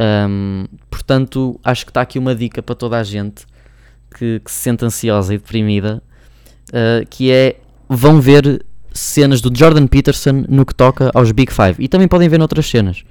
Um, 0.00 0.64
portanto, 0.90 1.60
acho 1.62 1.84
que 1.84 1.90
está 1.92 2.00
aqui 2.00 2.18
uma 2.18 2.34
dica 2.34 2.60
para 2.60 2.74
toda 2.74 2.98
a 2.98 3.04
gente 3.04 3.46
que, 4.18 4.40
que 4.40 4.50
se 4.50 4.58
sente 4.58 4.84
ansiosa 4.84 5.32
e 5.32 5.38
deprimida, 5.38 6.02
uh, 6.70 7.06
que 7.08 7.30
é 7.30 7.60
vão 7.88 8.20
ver 8.20 8.66
cenas 8.92 9.40
do 9.40 9.56
Jordan 9.56 9.86
Peterson 9.86 10.44
no 10.48 10.64
que 10.66 10.74
toca 10.74 11.10
aos 11.14 11.32
Big 11.32 11.52
Five 11.52 11.76
e 11.78 11.88
também 11.88 12.08
podem 12.08 12.28
ver 12.28 12.38
noutras 12.38 12.68
cenas. 12.68 13.04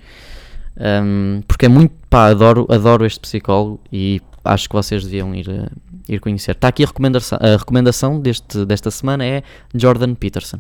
Um, 0.78 1.42
porque 1.48 1.66
é 1.66 1.70
muito 1.70 1.94
pá, 2.10 2.28
adoro, 2.28 2.66
adoro 2.70 3.06
este 3.06 3.20
psicólogo 3.20 3.82
e 3.92 4.22
acho 4.46 4.70
que 4.70 4.76
vocês 4.76 5.04
deviam 5.04 5.36
ir, 5.36 5.48
uh, 5.48 5.70
ir 6.08 6.20
conhecer. 6.20 6.52
Está 6.52 6.70
aqui 6.70 6.84
a 6.84 6.88
recomendação, 6.88 7.38
a 7.42 7.58
recomendação 7.58 8.20
deste, 8.20 8.66
desta 8.66 8.90
semana 8.90 9.26
é 9.26 9.44
Jordan 9.74 10.16
Peterson. 10.16 10.60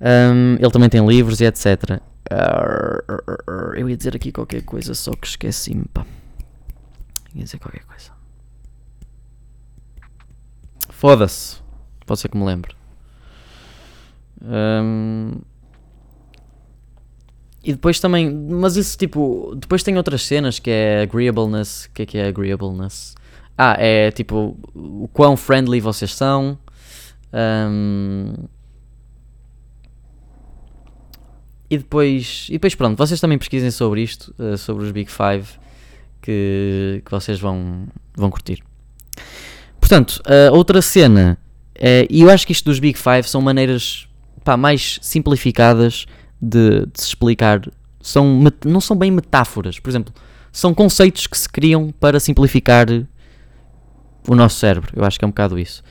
Um, 0.00 0.56
ele 0.58 0.70
também 0.70 0.88
tem 0.88 1.06
livros 1.06 1.40
e 1.40 1.44
etc. 1.44 2.00
Eu 3.76 3.88
ia 3.88 3.96
dizer 3.96 4.14
aqui 4.16 4.32
qualquer 4.32 4.62
coisa, 4.62 4.94
só 4.94 5.12
que 5.12 5.26
esqueci-me. 5.26 5.86
Ia 7.34 7.44
dizer 7.44 7.58
qualquer 7.58 7.84
coisa. 7.84 8.10
Foda-se. 10.90 11.58
Pode 12.04 12.20
ser 12.20 12.28
que 12.28 12.36
me 12.36 12.44
lembre. 12.44 12.75
Um, 14.42 15.40
e 17.66 17.72
depois 17.72 17.98
também, 17.98 18.32
mas 18.32 18.76
isso 18.76 18.96
tipo, 18.96 19.52
depois 19.56 19.82
tem 19.82 19.96
outras 19.96 20.22
cenas 20.22 20.58
que 20.60 20.70
é 20.70 21.02
agreeableness. 21.02 21.86
O 21.86 21.90
que 21.92 22.02
é 22.02 22.06
que 22.06 22.18
é 22.18 22.28
agreeableness? 22.28 23.16
Ah, 23.58 23.74
é 23.78 24.10
tipo 24.12 24.56
o 24.72 25.08
quão 25.12 25.36
friendly 25.36 25.80
vocês 25.80 26.14
são. 26.14 26.58
Um, 27.32 28.34
e 31.68 31.76
depois, 31.78 32.46
e 32.48 32.52
depois 32.52 32.74
pronto, 32.74 32.96
vocês 32.96 33.20
também 33.20 33.36
pesquisem 33.36 33.70
sobre 33.72 34.02
isto, 34.02 34.32
uh, 34.38 34.56
sobre 34.56 34.84
os 34.84 34.92
Big 34.92 35.10
Five, 35.10 35.48
que, 36.22 37.02
que 37.04 37.10
vocês 37.10 37.40
vão, 37.40 37.88
vão 38.14 38.30
curtir. 38.30 38.62
Portanto, 39.80 40.22
uh, 40.26 40.54
outra 40.54 40.80
cena, 40.80 41.36
uh, 41.76 42.06
e 42.08 42.22
eu 42.22 42.30
acho 42.30 42.46
que 42.46 42.52
isto 42.52 42.66
dos 42.66 42.78
Big 42.78 42.96
Five 42.96 43.24
são 43.24 43.40
maneiras 43.42 44.05
pá, 44.46 44.56
mais 44.56 45.00
simplificadas 45.02 46.06
de, 46.40 46.86
de 46.86 47.00
se 47.00 47.08
explicar. 47.08 47.60
São, 48.00 48.40
não 48.64 48.80
são 48.80 48.96
bem 48.96 49.10
metáforas, 49.10 49.80
por 49.80 49.90
exemplo, 49.90 50.14
são 50.52 50.72
conceitos 50.72 51.26
que 51.26 51.36
se 51.36 51.48
criam 51.48 51.92
para 51.98 52.20
simplificar 52.20 52.86
o 54.28 54.36
nosso 54.36 54.60
cérebro. 54.60 54.92
Eu 54.94 55.04
acho 55.04 55.18
que 55.18 55.24
é 55.24 55.26
um 55.26 55.32
bocado 55.32 55.58
isso. 55.58 55.82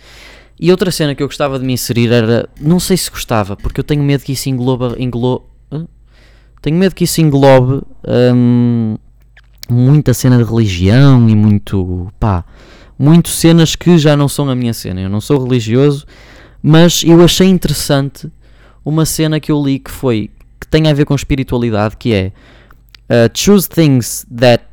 E 0.58 0.72
outra 0.72 0.90
cena 0.90 1.14
que 1.14 1.22
eu 1.22 1.28
gostava 1.28 1.60
de 1.60 1.66
me 1.66 1.74
inserir 1.74 2.10
era. 2.10 2.48
Não 2.62 2.80
sei 2.80 2.96
se 2.96 3.12
gostava, 3.12 3.58
porque 3.58 3.82
eu 3.82 3.84
tenho 3.84 4.02
medo 4.02 4.24
que 4.24 4.32
isso 4.32 4.48
engloba. 4.48 4.96
Englo, 4.98 5.46
tenho 6.62 6.78
medo 6.78 6.96
que 6.96 7.04
isso 7.04 7.20
englobe 7.20 7.82
hum, 8.34 8.96
muita 9.70 10.14
cena 10.14 10.38
de 10.38 10.44
religião 10.46 11.28
e 11.28 11.36
muito. 11.36 12.08
pá. 12.18 12.46
Muito 12.98 13.28
cenas 13.28 13.76
que 13.76 13.98
já 13.98 14.16
não 14.16 14.30
são 14.30 14.50
a 14.50 14.56
minha 14.56 14.74
cena. 14.74 15.02
Eu 15.02 15.10
não 15.10 15.20
sou 15.20 15.44
religioso, 15.44 16.06
mas 16.64 17.04
eu 17.04 17.22
achei 17.22 17.50
interessante 17.50 18.32
uma 18.86 19.06
cena 19.06 19.40
que 19.40 19.52
eu 19.52 19.62
li 19.62 19.80
que 19.80 19.92
foi. 19.92 20.30
que 20.60 20.68
tem 20.68 20.88
a 20.88 20.94
ver 20.94 21.06
com 21.06 21.16
espiritualidade, 21.16 21.98
que 21.98 22.14
é. 22.14 22.32
Uh, 23.10 23.30
choose 23.34 23.68
things 23.68 24.26
that 24.36 24.64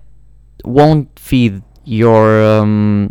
won't 0.65 1.09
feed 1.17 1.63
your. 1.87 2.29
Um, 2.63 3.09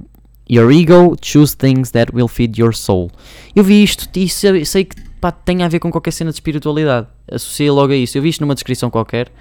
Your 0.51 0.69
ego, 0.69 1.15
choose 1.21 1.55
things 1.55 1.91
that 1.91 2.13
will 2.13 2.27
feed 2.27 2.59
your 2.59 2.73
soul. 2.73 3.09
Eu 3.55 3.63
vi 3.63 3.83
isto 3.83 4.09
e 4.13 4.27
sei, 4.27 4.65
sei 4.65 4.83
que 4.83 5.01
pá, 5.21 5.31
tem 5.31 5.63
a 5.63 5.69
ver 5.69 5.79
com 5.79 5.89
qualquer 5.89 6.11
cena 6.11 6.29
de 6.29 6.35
espiritualidade. 6.35 7.07
Associei 7.31 7.71
logo 7.71 7.93
a 7.93 7.95
isso. 7.95 8.17
Eu 8.17 8.21
vi 8.21 8.27
isto 8.27 8.41
numa 8.41 8.53
descrição 8.53 8.89
qualquer 8.89 9.31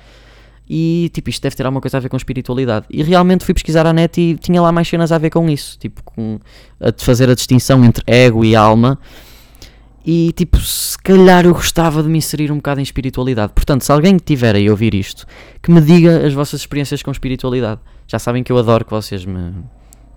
e 0.69 1.11
tipo, 1.13 1.29
isto 1.29 1.43
deve 1.43 1.57
ter 1.57 1.67
alguma 1.67 1.81
coisa 1.81 1.97
a 1.97 2.01
ver 2.01 2.09
com 2.09 2.17
espiritualidade. 2.17 2.87
E 2.89 3.03
realmente 3.03 3.45
fui 3.45 3.53
pesquisar 3.53 3.89
a 3.89 3.93
net 3.93 4.21
e 4.21 4.37
tinha 4.37 4.63
lá 4.63 4.71
mais 4.71 4.87
cenas 4.87 5.11
a 5.11 5.19
ver 5.19 5.31
com 5.31 5.51
isso. 5.51 5.77
Tipo, 5.81 6.01
com 6.05 6.39
a 6.79 6.93
de 6.93 7.05
fazer 7.05 7.29
a 7.29 7.35
distinção 7.35 7.85
entre 7.85 8.05
ego 8.07 8.45
e 8.45 8.55
alma. 8.55 8.97
E 10.05 10.33
tipo, 10.33 10.59
se 10.59 10.99
calhar 10.99 11.45
eu 11.45 11.53
gostava 11.53 12.03
de 12.03 12.09
me 12.09 12.19
inserir 12.19 12.51
um 12.51 12.57
bocado 12.57 12.81
em 12.81 12.83
espiritualidade. 12.83 13.53
Portanto, 13.53 13.83
se 13.83 13.93
alguém 13.93 14.17
tiver 14.17 14.57
aí 14.57 14.71
ouvir 14.71 14.95
isto, 14.95 15.27
que 15.63 15.71
me 15.71 15.81
diga 15.81 16.27
as 16.27 16.33
vossas 16.33 16.61
experiências 16.61 17.03
com 17.03 17.11
espiritualidade. 17.11 17.81
Já 18.07 18.19
sabem 18.19 18.43
que 18.43 18.51
eu 18.51 18.59
adoro 18.59 18.85
que 18.85 18.91
vocês 18.91 19.25
me 19.25 19.53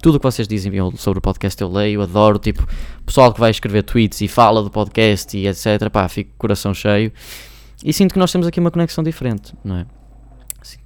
tudo 0.01 0.15
o 0.15 0.19
que 0.19 0.25
vocês 0.25 0.45
dizem 0.49 0.69
sobre 0.97 1.19
o 1.19 1.21
podcast 1.21 1.61
eu 1.61 1.71
leio, 1.71 2.01
adoro, 2.01 2.37
tipo, 2.37 2.67
pessoal 3.05 3.33
que 3.33 3.39
vai 3.39 3.49
escrever 3.49 3.83
tweets 3.83 4.19
e 4.19 4.27
fala 4.27 4.61
do 4.61 4.69
podcast 4.69 5.37
e 5.37 5.47
etc, 5.47 5.89
pá, 5.89 6.09
fico 6.09 6.29
coração 6.37 6.73
cheio. 6.73 7.09
E 7.85 7.93
sinto 7.93 8.11
que 8.11 8.19
nós 8.19 8.29
temos 8.29 8.45
aqui 8.45 8.59
uma 8.59 8.69
conexão 8.69 9.01
diferente, 9.01 9.53
não 9.63 9.77
é? 9.77 9.85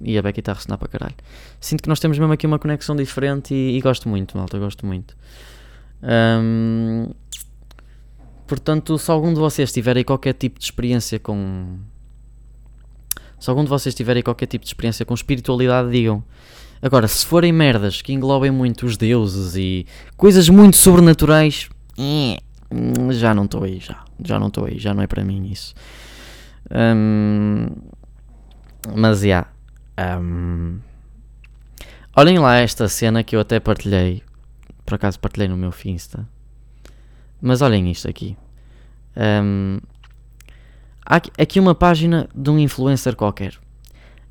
E 0.00 0.16
a 0.16 0.22
Becky 0.22 0.38
está 0.38 0.52
a 0.52 0.54
ressonar 0.54 0.78
para 0.78 0.86
caralho. 0.86 1.14
Sinto 1.60 1.82
que 1.82 1.88
nós 1.88 1.98
temos 1.98 2.16
mesmo 2.16 2.32
aqui 2.32 2.46
uma 2.46 2.60
conexão 2.60 2.94
diferente 2.94 3.52
e, 3.52 3.76
e 3.76 3.80
gosto 3.80 4.08
muito, 4.08 4.38
malta, 4.38 4.56
gosto 4.56 4.86
muito. 4.86 5.16
Um, 6.00 7.08
portanto, 8.48 8.98
se 8.98 9.10
algum 9.10 9.32
de 9.32 9.38
vocês 9.38 9.70
tiverem 9.70 10.02
qualquer 10.02 10.32
tipo 10.32 10.58
de 10.58 10.64
experiência 10.64 11.18
com. 11.18 11.78
Se 13.38 13.48
algum 13.48 13.62
de 13.62 13.68
vocês 13.68 13.94
tiverem 13.94 14.22
qualquer 14.22 14.46
tipo 14.46 14.64
de 14.64 14.70
experiência 14.70 15.06
com 15.06 15.14
espiritualidade, 15.14 15.90
digam. 15.90 16.24
Agora, 16.80 17.06
se 17.06 17.26
forem 17.26 17.52
merdas 17.52 18.02
que 18.02 18.12
englobem 18.12 18.50
muito 18.50 18.86
os 18.86 18.96
deuses 18.96 19.54
e 19.56 19.86
coisas 20.16 20.48
muito 20.48 20.76
sobrenaturais, 20.76 21.68
hum, 21.98 22.36
já 23.10 23.34
não 23.34 23.44
estou 23.44 23.64
aí, 23.64 23.78
já. 23.78 24.04
Já 24.24 24.38
não 24.38 24.48
estou 24.48 24.64
aí, 24.64 24.78
já 24.78 24.94
não 24.94 25.02
é 25.02 25.06
para 25.06 25.24
mim 25.24 25.50
isso. 25.50 25.74
Um, 26.70 27.68
mas, 28.96 29.20
já. 29.20 29.24
Yeah, 29.24 29.48
um, 30.20 30.78
olhem 32.16 32.38
lá 32.38 32.56
esta 32.56 32.88
cena 32.88 33.22
que 33.22 33.36
eu 33.36 33.40
até 33.40 33.60
partilhei. 33.60 34.22
Por 34.84 34.94
acaso 34.94 35.20
partilhei 35.20 35.48
no 35.48 35.56
meu 35.56 35.70
Finsta. 35.70 36.26
Mas 37.40 37.62
olhem 37.62 37.90
isto 37.90 38.08
aqui. 38.08 38.36
Um, 39.16 39.78
há 41.04 41.16
aqui 41.16 41.58
uma 41.58 41.74
página 41.74 42.28
de 42.34 42.50
um 42.50 42.58
influencer 42.58 43.16
qualquer. 43.16 43.58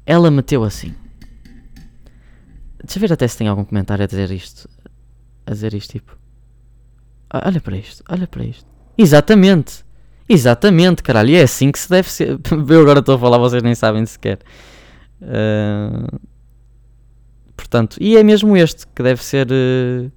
Ela 0.06 0.32
meteu 0.32 0.64
assim. 0.64 0.94
Deixa 2.84 2.98
eu 2.98 3.02
ver 3.02 3.14
até 3.14 3.28
se 3.28 3.38
tem 3.38 3.48
algum 3.48 3.66
comentário 3.66 4.04
a 4.04 4.08
dizer 4.08 4.32
isto. 4.32 4.70
A 5.46 5.52
dizer 5.52 5.74
isto 5.74 5.92
tipo. 5.92 6.18
Olha 7.34 7.60
para 7.60 7.78
isto, 7.78 8.04
olha 8.08 8.28
para 8.28 8.46
isto. 8.46 8.66
Exatamente. 8.98 9.86
Exatamente, 10.30 11.04
caralho. 11.04 11.30
E 11.30 11.36
é 11.36 11.44
assim 11.44 11.72
que 11.72 11.80
se 11.80 11.90
deve 11.90 12.10
ser. 12.10 12.40
Eu 12.70 12.82
agora 12.82 13.00
estou 13.00 13.16
a 13.16 13.20
falar, 13.20 13.38
vocês 13.38 13.64
nem 13.64 13.76
sabem 13.76 14.06
sequer. 14.06 14.40
Uh... 15.22 16.20
Portanto, 17.56 17.98
e 18.00 18.16
é 18.18 18.24
mesmo 18.24 18.56
este 18.56 18.86
que 18.88 19.04
deve 19.04 19.24
ser. 19.24 19.48
Uh... 19.48 20.12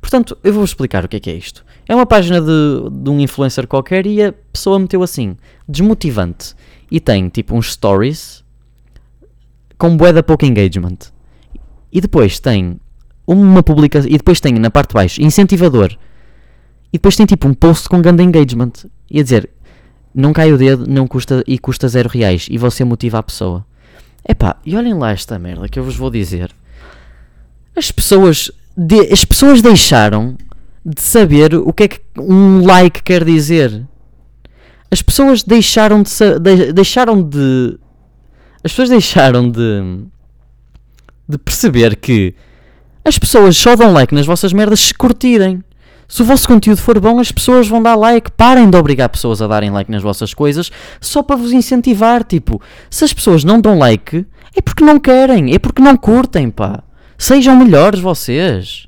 Portanto, 0.00 0.36
eu 0.42 0.52
vou 0.52 0.64
explicar 0.64 1.04
o 1.04 1.08
que 1.08 1.16
é 1.16 1.20
que 1.20 1.30
é 1.30 1.34
isto. 1.34 1.64
É 1.86 1.94
uma 1.94 2.06
página 2.06 2.40
de, 2.40 2.90
de 2.90 3.10
um 3.10 3.18
influencer 3.20 3.66
qualquer 3.66 4.06
e 4.06 4.22
a 4.22 4.32
pessoa 4.52 4.78
meteu 4.78 5.02
assim: 5.02 5.36
desmotivante. 5.68 6.54
E 6.90 7.00
tem 7.00 7.28
tipo 7.28 7.54
uns 7.54 7.72
stories 7.72 8.44
com 9.76 9.96
bué 9.96 10.12
da 10.12 10.22
pouco 10.22 10.44
engagement. 10.44 10.98
E 11.92 12.00
depois 12.00 12.38
tem 12.38 12.78
uma 13.26 13.62
publicação. 13.62 14.10
E 14.10 14.16
depois 14.16 14.40
tem 14.40 14.54
na 14.54 14.70
parte 14.70 14.90
de 14.90 14.94
baixo 14.94 15.22
incentivador. 15.22 15.96
E 16.92 16.96
depois 16.96 17.16
tem 17.16 17.26
tipo 17.26 17.46
um 17.46 17.54
post 17.54 17.88
com 17.88 18.00
grande 18.00 18.22
engagement. 18.22 18.72
E 19.10 19.20
a 19.20 19.22
dizer, 19.22 19.50
não 20.14 20.32
cai 20.32 20.52
o 20.52 20.58
dedo 20.58 20.86
não 20.86 21.06
custa, 21.06 21.44
e 21.46 21.58
custa 21.58 21.88
zero 21.88 22.08
reais. 22.08 22.46
E 22.50 22.58
você 22.58 22.84
motiva 22.84 23.18
a 23.18 23.22
pessoa. 23.22 23.64
Epá, 24.26 24.56
e 24.64 24.76
olhem 24.76 24.94
lá 24.94 25.10
esta 25.10 25.38
merda 25.38 25.68
que 25.68 25.78
eu 25.78 25.84
vos 25.84 25.96
vou 25.96 26.10
dizer. 26.10 26.50
As 27.76 27.90
pessoas, 27.90 28.50
de, 28.78 29.12
as 29.12 29.24
pessoas 29.24 29.60
deixaram 29.60 30.36
de 30.86 31.02
saber 31.02 31.52
o 31.56 31.72
que 31.72 31.82
é 31.82 31.88
que 31.88 32.00
um 32.16 32.64
like 32.64 33.02
quer 33.02 33.24
dizer. 33.24 33.84
As 34.88 35.02
pessoas 35.02 35.42
deixaram 35.42 36.02
de, 36.02 36.10
de 36.38 36.72
deixaram 36.72 37.20
de 37.20 37.76
as 38.62 38.70
pessoas 38.70 38.88
deixaram 38.88 39.50
de 39.50 40.04
de 41.28 41.36
perceber 41.36 41.96
que 41.96 42.34
as 43.04 43.18
pessoas 43.18 43.56
só 43.56 43.74
dão 43.74 43.92
like 43.92 44.14
nas 44.14 44.24
vossas 44.24 44.52
merdas 44.52 44.80
se 44.80 44.94
curtirem. 44.94 45.62
Se 46.06 46.22
o 46.22 46.24
vosso 46.24 46.48
conteúdo 46.48 46.80
for 46.80 46.98
bom, 47.00 47.18
as 47.18 47.32
pessoas 47.32 47.68
vão 47.68 47.82
dar 47.82 47.96
like. 47.96 48.30
Parem 48.30 48.70
de 48.70 48.76
obrigar 48.76 49.10
pessoas 49.10 49.42
a 49.42 49.46
darem 49.46 49.70
like 49.70 49.90
nas 49.90 50.02
vossas 50.02 50.32
coisas 50.32 50.70
só 51.00 51.22
para 51.22 51.36
vos 51.36 51.52
incentivar. 51.52 52.24
Tipo, 52.24 52.62
se 52.88 53.04
as 53.04 53.12
pessoas 53.12 53.44
não 53.44 53.60
dão 53.60 53.76
like, 53.76 54.24
é 54.56 54.62
porque 54.62 54.84
não 54.84 54.98
querem, 54.98 55.52
é 55.52 55.58
porque 55.58 55.82
não 55.82 55.96
curtem, 55.96 56.48
pá. 56.48 56.82
Sejam 57.18 57.56
melhores 57.56 57.98
vocês. 57.98 58.86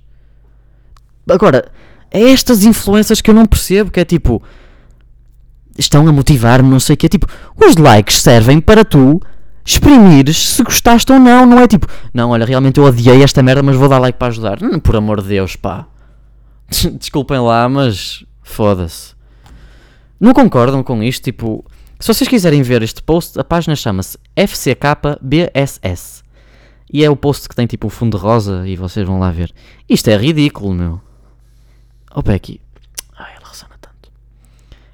Agora, 1.29 1.71
é 2.11 2.31
estas 2.31 2.65
influências 2.65 3.21
que 3.21 3.29
eu 3.29 3.35
não 3.35 3.45
percebo, 3.45 3.91
que 3.91 3.99
é 4.01 4.05
tipo. 4.05 4.43
Estão 5.77 6.07
a 6.07 6.13
motivar-me, 6.13 6.69
não 6.69 6.81
sei 6.81 6.95
o 6.95 6.97
que. 6.97 7.07
É 7.07 7.09
tipo, 7.09 7.27
os 7.57 7.77
likes 7.77 8.23
servem 8.23 8.61
para 8.61 8.85
tu 8.85 9.21
exprimires 9.65 10.37
se 10.37 10.63
gostaste 10.63 11.11
ou 11.13 11.19
não. 11.19 11.45
Não 11.45 11.59
é 11.59 11.67
tipo, 11.67 11.87
não, 12.15 12.31
olha, 12.31 12.45
realmente 12.45 12.79
eu 12.79 12.85
odiei 12.85 13.23
esta 13.23 13.43
merda, 13.43 13.63
mas 13.63 13.77
vou 13.77 13.89
dar 13.89 13.99
like 13.99 14.19
para 14.19 14.29
ajudar. 14.29 14.63
Hum, 14.63 14.79
por 14.79 14.95
amor 14.97 15.21
de 15.23 15.29
Deus, 15.29 15.57
pá. 15.57 15.87
Desculpem 16.99 17.41
lá, 17.41 17.69
mas 17.69 18.25
foda-se. 18.43 19.15
Não 20.21 20.33
concordam 20.33 20.83
com 20.83 21.03
isto? 21.03 21.25
Tipo, 21.25 21.65
se 21.99 22.09
vocês 22.09 22.29
quiserem 22.29 22.63
ver 22.63 22.83
este 22.83 23.03
post, 23.03 23.39
a 23.39 23.45
página 23.45 23.75
chama-se 23.75 24.19
FCKBSS. 24.37 26.20
E 26.93 27.05
é 27.05 27.11
o 27.11 27.15
post 27.15 27.49
que 27.49 27.55
tem 27.55 27.67
tipo 27.67 27.87
o 27.87 27.91
fundo 27.91 28.17
rosa 28.17 28.67
e 28.67 28.75
vocês 28.75 29.07
vão 29.07 29.21
lá 29.21 29.31
ver. 29.31 29.53
Isto 29.89 30.09
é 30.09 30.17
ridículo, 30.17 30.75
meu. 30.75 31.01
Oh, 32.15 32.23
Becky. 32.23 32.61
Ai, 33.17 33.33
ela 33.37 33.49
ressona 33.49 33.75
tanto. 33.81 34.11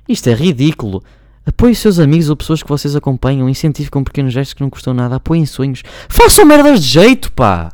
Isto 0.06 0.28
é 0.28 0.34
ridículo. 0.34 1.02
Apoie 1.46 1.74
seus 1.74 1.98
amigos 1.98 2.28
ou 2.28 2.36
pessoas 2.36 2.62
que 2.62 2.68
vocês 2.68 2.94
acompanham. 2.94 3.48
Incentive 3.48 3.90
com 3.90 4.04
pequenos 4.04 4.34
gestos 4.34 4.52
que 4.52 4.60
não 4.60 4.68
custam 4.68 4.92
nada. 4.92 5.16
Apoiem 5.16 5.46
sonhos. 5.46 5.82
Façam 6.08 6.44
merdas 6.44 6.80
de 6.80 6.86
jeito, 6.86 7.32
pá! 7.32 7.72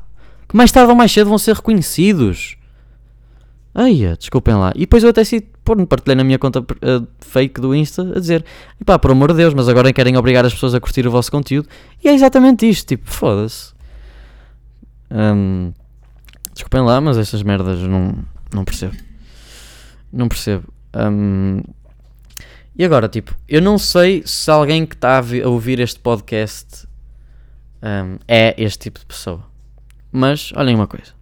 Que 0.48 0.56
mais 0.56 0.70
tarde 0.70 0.90
ou 0.90 0.96
mais 0.96 1.10
cedo 1.10 1.28
vão 1.28 1.38
ser 1.38 1.56
reconhecidos. 1.56 2.56
Ai, 3.74 4.14
desculpem 4.18 4.54
lá. 4.54 4.72
E 4.76 4.80
depois 4.80 5.02
eu 5.02 5.10
até 5.10 5.24
se 5.24 5.40
pôr 5.64 5.84
partilhei 5.86 6.14
na 6.14 6.22
minha 6.22 6.38
conta 6.38 6.60
uh, 6.60 7.06
fake 7.20 7.60
do 7.60 7.74
Insta 7.74 8.02
a 8.14 8.20
dizer: 8.20 8.44
pá, 8.84 8.98
por 8.98 9.10
amor 9.10 9.32
de 9.32 9.38
Deus, 9.38 9.54
mas 9.54 9.68
agora 9.68 9.92
querem 9.92 10.16
obrigar 10.16 10.44
as 10.44 10.52
pessoas 10.52 10.74
a 10.74 10.80
curtir 10.80 11.06
o 11.06 11.10
vosso 11.10 11.32
conteúdo. 11.32 11.68
E 12.04 12.08
é 12.08 12.14
exatamente 12.14 12.68
isto. 12.68 12.86
Tipo, 12.86 13.10
foda-se. 13.10 13.72
Um, 15.12 15.72
desculpem 16.54 16.80
lá, 16.80 17.00
mas 17.00 17.18
estas 17.18 17.42
merdas 17.42 17.80
não, 17.80 18.24
não 18.52 18.64
percebo. 18.64 18.96
Não 20.12 20.28
percebo. 20.28 20.72
Um, 20.96 21.60
E 22.76 22.84
agora, 22.84 23.08
tipo, 23.08 23.34
eu 23.48 23.60
não 23.60 23.76
sei 23.78 24.22
se 24.24 24.50
alguém 24.50 24.86
que 24.86 24.94
está 24.94 25.18
a, 25.18 25.20
vi- 25.20 25.42
a 25.42 25.48
ouvir 25.48 25.78
este 25.80 26.00
podcast 26.00 26.86
hum, 27.82 28.18
é 28.26 28.54
este 28.56 28.78
tipo 28.78 28.98
de 29.00 29.06
pessoa. 29.06 29.44
Mas, 30.10 30.52
olhem 30.56 30.74
uma 30.74 30.86
coisa. 30.86 31.12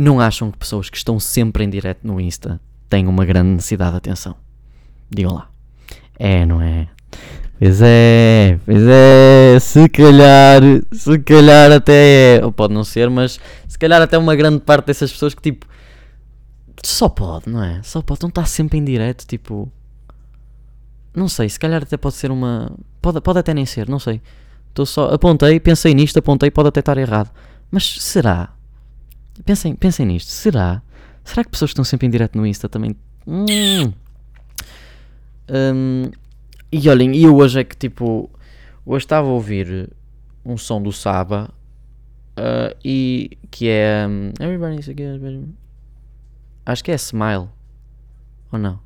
Não 0.00 0.20
acham 0.20 0.50
que 0.52 0.58
pessoas 0.58 0.88
que 0.90 0.96
estão 0.96 1.18
sempre 1.18 1.64
em 1.64 1.70
direto 1.70 2.06
no 2.06 2.20
Insta 2.20 2.60
têm 2.88 3.06
uma 3.06 3.24
grande 3.24 3.50
necessidade 3.50 3.92
de 3.92 3.96
atenção? 3.98 4.36
Digam 5.10 5.34
lá. 5.34 5.50
É, 6.18 6.44
não 6.46 6.60
é? 6.60 6.88
Pois 7.58 7.82
é, 7.82 8.56
pois 8.64 8.82
é, 8.86 9.58
se 9.58 9.88
calhar, 9.88 10.62
se 10.92 11.18
calhar 11.18 11.72
até 11.72 12.36
é, 12.36 12.44
ou 12.44 12.52
pode 12.52 12.72
não 12.72 12.84
ser, 12.84 13.10
mas 13.10 13.40
se 13.66 13.76
calhar 13.76 14.00
até 14.00 14.16
uma 14.16 14.36
grande 14.36 14.60
parte 14.60 14.86
dessas 14.86 15.10
pessoas 15.10 15.34
que 15.34 15.42
tipo, 15.42 15.66
só 16.84 17.08
pode, 17.08 17.50
não 17.50 17.62
é? 17.62 17.82
Só 17.82 18.00
pode, 18.00 18.22
não 18.22 18.28
está 18.28 18.44
sempre 18.44 18.78
em 18.78 18.84
direto, 18.84 19.26
tipo, 19.26 19.68
não 21.12 21.28
sei, 21.28 21.48
se 21.48 21.58
calhar 21.58 21.82
até 21.82 21.96
pode 21.96 22.14
ser 22.14 22.30
uma, 22.30 22.70
pode, 23.02 23.20
pode 23.20 23.40
até 23.40 23.52
nem 23.52 23.66
ser, 23.66 23.88
não 23.88 23.98
sei. 23.98 24.22
Estou 24.68 24.86
só, 24.86 25.12
apontei, 25.12 25.58
pensei 25.58 25.94
nisto, 25.94 26.16
apontei, 26.18 26.52
pode 26.52 26.68
até 26.68 26.78
estar 26.78 26.96
errado, 26.96 27.30
mas 27.72 28.00
será? 28.00 28.54
Pensem, 29.44 29.74
pensem 29.74 30.06
nisto, 30.06 30.30
será? 30.30 30.80
Será 31.24 31.42
que 31.42 31.50
pessoas 31.50 31.70
que 31.70 31.72
estão 31.72 31.84
sempre 31.84 32.06
em 32.06 32.10
direto 32.10 32.38
no 32.38 32.46
Insta 32.46 32.68
também... 32.68 32.94
Hum. 33.26 33.92
Hum, 35.50 36.10
e 36.70 36.88
olhem, 36.88 37.14
e 37.16 37.26
hoje 37.26 37.60
é 37.60 37.64
que 37.64 37.76
tipo. 37.76 38.30
Hoje 38.84 39.04
estava 39.04 39.28
a 39.28 39.30
ouvir 39.30 39.90
um 40.44 40.56
som 40.56 40.80
do 40.80 40.92
Saba 40.92 41.50
ah, 42.38 42.74
e 42.84 43.36
que 43.50 43.68
é. 43.68 44.06
um, 44.08 44.32
Everybody 44.40 44.72
needs 44.72 44.86
to 44.86 44.94
get 44.96 45.20
better. 45.20 45.42
Acho 46.64 46.84
que 46.84 46.92
é 46.92 46.94
Smile. 46.94 47.48
Ou 48.52 48.58
não? 48.58 48.78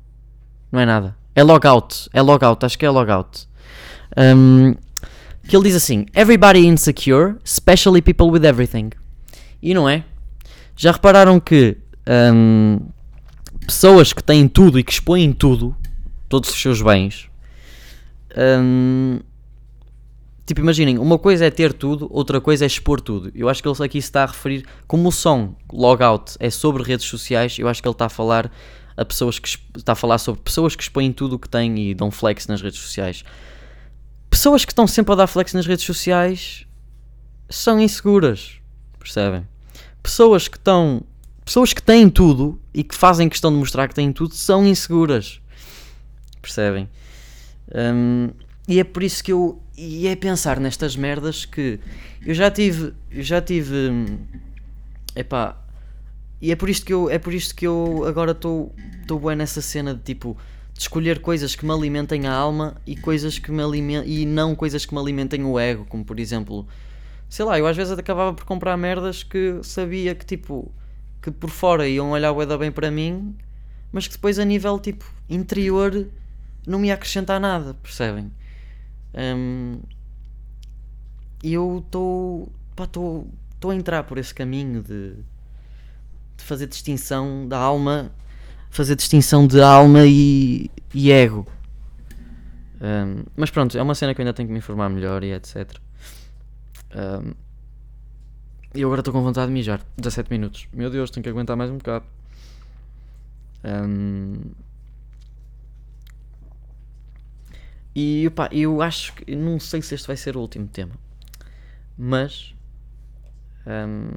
Não 0.71 0.79
é 0.79 0.85
nada. 0.85 1.15
É 1.35 1.43
Logout. 1.43 2.09
É 2.11 2.21
Logout. 2.21 2.65
Acho 2.65 2.77
que 2.77 2.85
é 2.85 2.89
Logout. 2.89 3.47
Um, 4.17 4.75
que 5.47 5.55
ele 5.55 5.65
diz 5.65 5.75
assim: 5.75 6.05
Everybody 6.15 6.65
insecure, 6.65 7.35
especially 7.43 8.01
people 8.01 8.27
with 8.27 8.43
everything. 8.43 8.89
E 9.61 9.73
não 9.73 9.87
é? 9.87 10.03
Já 10.75 10.91
repararam 10.91 11.39
que 11.39 11.77
hum, 12.33 12.79
pessoas 13.65 14.13
que 14.13 14.23
têm 14.23 14.47
tudo 14.47 14.79
e 14.79 14.83
que 14.83 14.91
expõem 14.91 15.31
tudo, 15.31 15.75
todos 16.27 16.49
os 16.49 16.59
seus 16.59 16.81
bens, 16.81 17.29
tipo, 20.45 20.59
imaginem, 20.59 20.97
uma 20.97 21.17
coisa 21.17 21.45
é 21.45 21.51
ter 21.51 21.73
tudo, 21.73 22.07
outra 22.11 22.41
coisa 22.41 22.65
é 22.65 22.67
expor 22.67 22.99
tudo. 22.99 23.31
Eu 23.33 23.49
acho 23.49 23.61
que 23.61 23.67
ele 23.67 23.83
aqui 23.83 24.01
se 24.01 24.07
está 24.07 24.23
a 24.23 24.27
referir, 24.27 24.65
como 24.87 25.09
o 25.09 25.11
som 25.11 25.55
Logout 25.71 26.35
é 26.39 26.49
sobre 26.49 26.83
redes 26.83 27.05
sociais, 27.05 27.57
eu 27.57 27.67
acho 27.67 27.81
que 27.81 27.87
ele 27.87 27.93
está 27.93 28.05
a 28.05 28.09
falar 28.09 28.51
a 28.95 29.03
pessoas 29.03 29.39
que 29.39 29.49
está 29.77 29.93
a 29.93 29.95
falar 29.95 30.17
sobre 30.17 30.41
pessoas 30.41 30.75
que 30.75 30.83
expõem 30.83 31.11
tudo 31.11 31.35
o 31.35 31.39
que 31.39 31.49
têm 31.49 31.89
e 31.89 31.93
dão 31.95 32.11
flex 32.11 32.47
nas 32.47 32.61
redes 32.61 32.79
sociais. 32.79 33.23
Pessoas 34.29 34.65
que 34.65 34.71
estão 34.71 34.87
sempre 34.87 35.13
a 35.13 35.15
dar 35.15 35.27
flex 35.27 35.53
nas 35.53 35.65
redes 35.65 35.85
sociais 35.85 36.65
são 37.49 37.79
inseguras, 37.79 38.59
percebem? 38.99 39.47
Pessoas 40.01 40.47
que 40.47 40.57
estão, 40.57 41.03
pessoas 41.45 41.73
que 41.73 41.81
têm 41.81 42.09
tudo 42.09 42.59
e 42.73 42.83
que 42.83 42.95
fazem 42.95 43.29
questão 43.29 43.51
de 43.51 43.57
mostrar 43.57 43.87
que 43.87 43.95
têm 43.95 44.11
tudo 44.11 44.33
são 44.33 44.65
inseguras, 44.65 45.39
percebem? 46.41 46.89
Hum, 47.71 48.29
e 48.67 48.79
é 48.79 48.83
por 48.83 49.03
isso 49.03 49.23
que 49.23 49.31
eu. 49.31 49.61
E 49.77 50.07
é 50.07 50.15
pensar 50.15 50.59
nestas 50.59 50.95
merdas 50.95 51.45
que 51.45 51.79
eu 52.25 52.33
já 52.33 52.49
tive. 52.49 52.93
Eu 53.11 53.23
já 53.23 53.41
tive. 53.41 53.75
hum, 53.89 54.17
Epá. 55.15 55.57
E 56.41 56.51
é 56.51 56.55
por 56.55 56.69
isto 56.69 56.85
que 56.85 56.93
eu. 56.93 57.09
É 57.09 57.17
por 57.17 57.33
isto 57.33 57.55
que 57.55 57.65
eu 57.65 58.03
agora 58.07 58.31
estou. 58.31 58.73
Bem 59.25 59.35
nessa 59.35 59.61
cena 59.61 59.93
de 59.93 60.01
tipo. 60.01 60.37
De 60.73 60.81
escolher 60.81 61.19
coisas 61.19 61.55
que 61.55 61.65
me 61.65 61.71
alimentem 61.71 62.25
a 62.25 62.33
alma 62.33 62.75
e 62.85 62.95
coisas 62.95 63.37
que 63.37 63.51
me 63.51 63.61
alimentem. 63.61 64.11
E 64.11 64.25
não 64.25 64.55
coisas 64.55 64.85
que 64.85 64.93
me 64.93 64.99
alimentem 64.99 65.43
o 65.43 65.59
ego. 65.59 65.85
Como 65.85 66.03
por 66.03 66.19
exemplo. 66.19 66.67
Sei 67.29 67.43
lá, 67.45 67.57
eu 67.57 67.65
às 67.67 67.75
vezes 67.75 67.97
acabava 67.97 68.33
por 68.33 68.45
comprar 68.45 68.77
merdas 68.77 69.23
que 69.23 69.59
sabia 69.63 70.15
que 70.15 70.25
tipo. 70.25 70.71
Que 71.21 71.31
por 71.31 71.49
fora 71.49 71.87
iam 71.87 72.11
olhar 72.11 72.33
da 72.45 72.57
bem 72.57 72.71
para 72.71 72.89
mim. 72.91 73.35
Mas 73.91 74.07
que 74.07 74.13
depois 74.13 74.39
a 74.39 74.45
nível 74.45 74.79
tipo. 74.79 75.05
Interior 75.29 76.07
não 76.65 76.79
me 76.79 76.87
ia 76.87 76.93
acrescentar 76.93 77.39
nada, 77.39 77.73
percebem? 77.75 78.31
E 81.43 81.53
eu 81.53 81.83
estou. 81.85 82.51
Estou 82.77 83.71
a 83.71 83.75
entrar 83.75 84.03
por 84.03 84.17
esse 84.17 84.33
caminho 84.33 84.81
de, 84.81 85.13
de 86.37 86.43
fazer 86.43 86.67
distinção 86.67 87.47
da 87.47 87.57
alma, 87.57 88.11
fazer 88.69 88.95
distinção 88.95 89.47
de 89.47 89.61
alma 89.61 90.05
e, 90.05 90.69
e 90.93 91.11
ego. 91.11 91.47
Hum, 92.81 93.23
mas 93.37 93.49
pronto, 93.49 93.77
é 93.77 93.81
uma 93.81 93.95
cena 93.95 94.13
que 94.13 94.19
eu 94.19 94.23
ainda 94.23 94.33
tenho 94.33 94.47
que 94.47 94.53
me 94.53 94.59
informar 94.59 94.89
melhor 94.89 95.23
e 95.23 95.31
etc. 95.31 95.79
E 98.75 98.81
eu 98.81 98.87
agora 98.87 99.01
estou 99.01 99.13
com 99.13 99.21
vontade 99.21 99.47
de 99.47 99.53
mijar. 99.53 99.81
17 99.97 100.29
minutos. 100.31 100.67
Meu 100.73 100.89
Deus, 100.89 101.11
tenho 101.11 101.23
que 101.23 101.29
aguentar 101.29 101.55
mais 101.55 101.69
um 101.69 101.77
bocado. 101.77 102.05
Hum, 103.63 104.41
E 107.95 108.29
pá, 108.31 108.49
eu 108.51 108.81
acho 108.81 109.13
que. 109.13 109.35
Não 109.35 109.59
sei 109.59 109.81
se 109.81 109.93
este 109.95 110.07
vai 110.07 110.17
ser 110.17 110.35
o 110.35 110.41
último 110.41 110.67
tema. 110.67 110.93
Mas. 111.97 112.55
hum, 113.67 114.09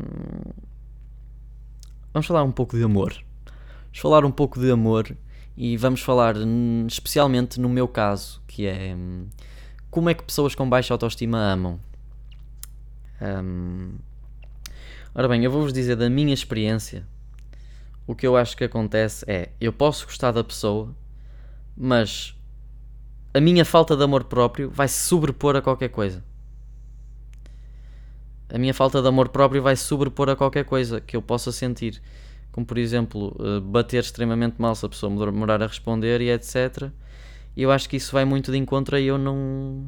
vamos 2.12 2.26
falar 2.26 2.42
um 2.42 2.52
pouco 2.52 2.76
de 2.76 2.82
amor. 2.82 3.12
Vamos 3.12 3.98
falar 3.98 4.24
um 4.24 4.30
pouco 4.30 4.58
de 4.58 4.70
amor. 4.70 5.14
E 5.56 5.76
vamos 5.76 6.00
falar 6.02 6.34
especialmente 6.86 7.58
no 7.58 7.68
meu 7.68 7.88
caso, 7.88 8.42
que 8.46 8.66
é. 8.66 8.94
hum, 8.94 9.26
como 9.90 10.10
é 10.10 10.14
que 10.14 10.22
pessoas 10.22 10.54
com 10.54 10.68
baixa 10.68 10.92
autoestima 10.92 11.38
amam. 11.38 11.80
Hum, 13.20 13.94
ora 15.14 15.28
bem, 15.28 15.42
eu 15.44 15.50
vou-vos 15.50 15.72
dizer 15.72 15.96
da 15.96 16.10
minha 16.10 16.34
experiência. 16.34 17.06
O 18.06 18.14
que 18.14 18.26
eu 18.26 18.36
acho 18.36 18.56
que 18.56 18.64
acontece 18.64 19.24
é. 19.28 19.50
Eu 19.60 19.72
posso 19.72 20.06
gostar 20.06 20.32
da 20.32 20.44
pessoa, 20.44 20.94
mas 21.76 22.36
a 23.36 23.40
minha 23.40 23.66
falta 23.66 23.94
de 23.94 24.02
amor 24.02 24.24
próprio 24.24 24.70
vai 24.70 24.88
se 24.88 24.98
sobrepor 24.98 25.56
a 25.56 25.60
qualquer 25.60 25.90
coisa. 25.90 26.24
A 28.48 28.56
minha 28.56 28.72
falta 28.72 29.02
de 29.02 29.06
amor 29.06 29.28
próprio 29.28 29.60
vai 29.60 29.76
se 29.76 29.84
sobrepor 29.84 30.30
a 30.30 30.36
qualquer 30.36 30.64
coisa 30.64 31.02
que 31.02 31.14
eu 31.14 31.20
possa 31.20 31.52
sentir. 31.52 32.00
Como 32.50 32.64
por 32.64 32.78
exemplo, 32.78 33.36
eh, 33.38 33.60
bater 33.60 34.02
extremamente 34.02 34.54
mal 34.58 34.74
se 34.74 34.86
a 34.86 34.88
pessoa 34.88 35.14
demorar 35.26 35.62
a 35.62 35.66
responder 35.66 36.22
e 36.22 36.30
etc. 36.30 36.90
Eu 37.54 37.70
acho 37.70 37.90
que 37.90 37.98
isso 37.98 38.10
vai 38.12 38.24
muito 38.24 38.50
de 38.50 38.56
encontro 38.56 38.96
a 38.96 39.00
eu 39.00 39.18
não. 39.18 39.84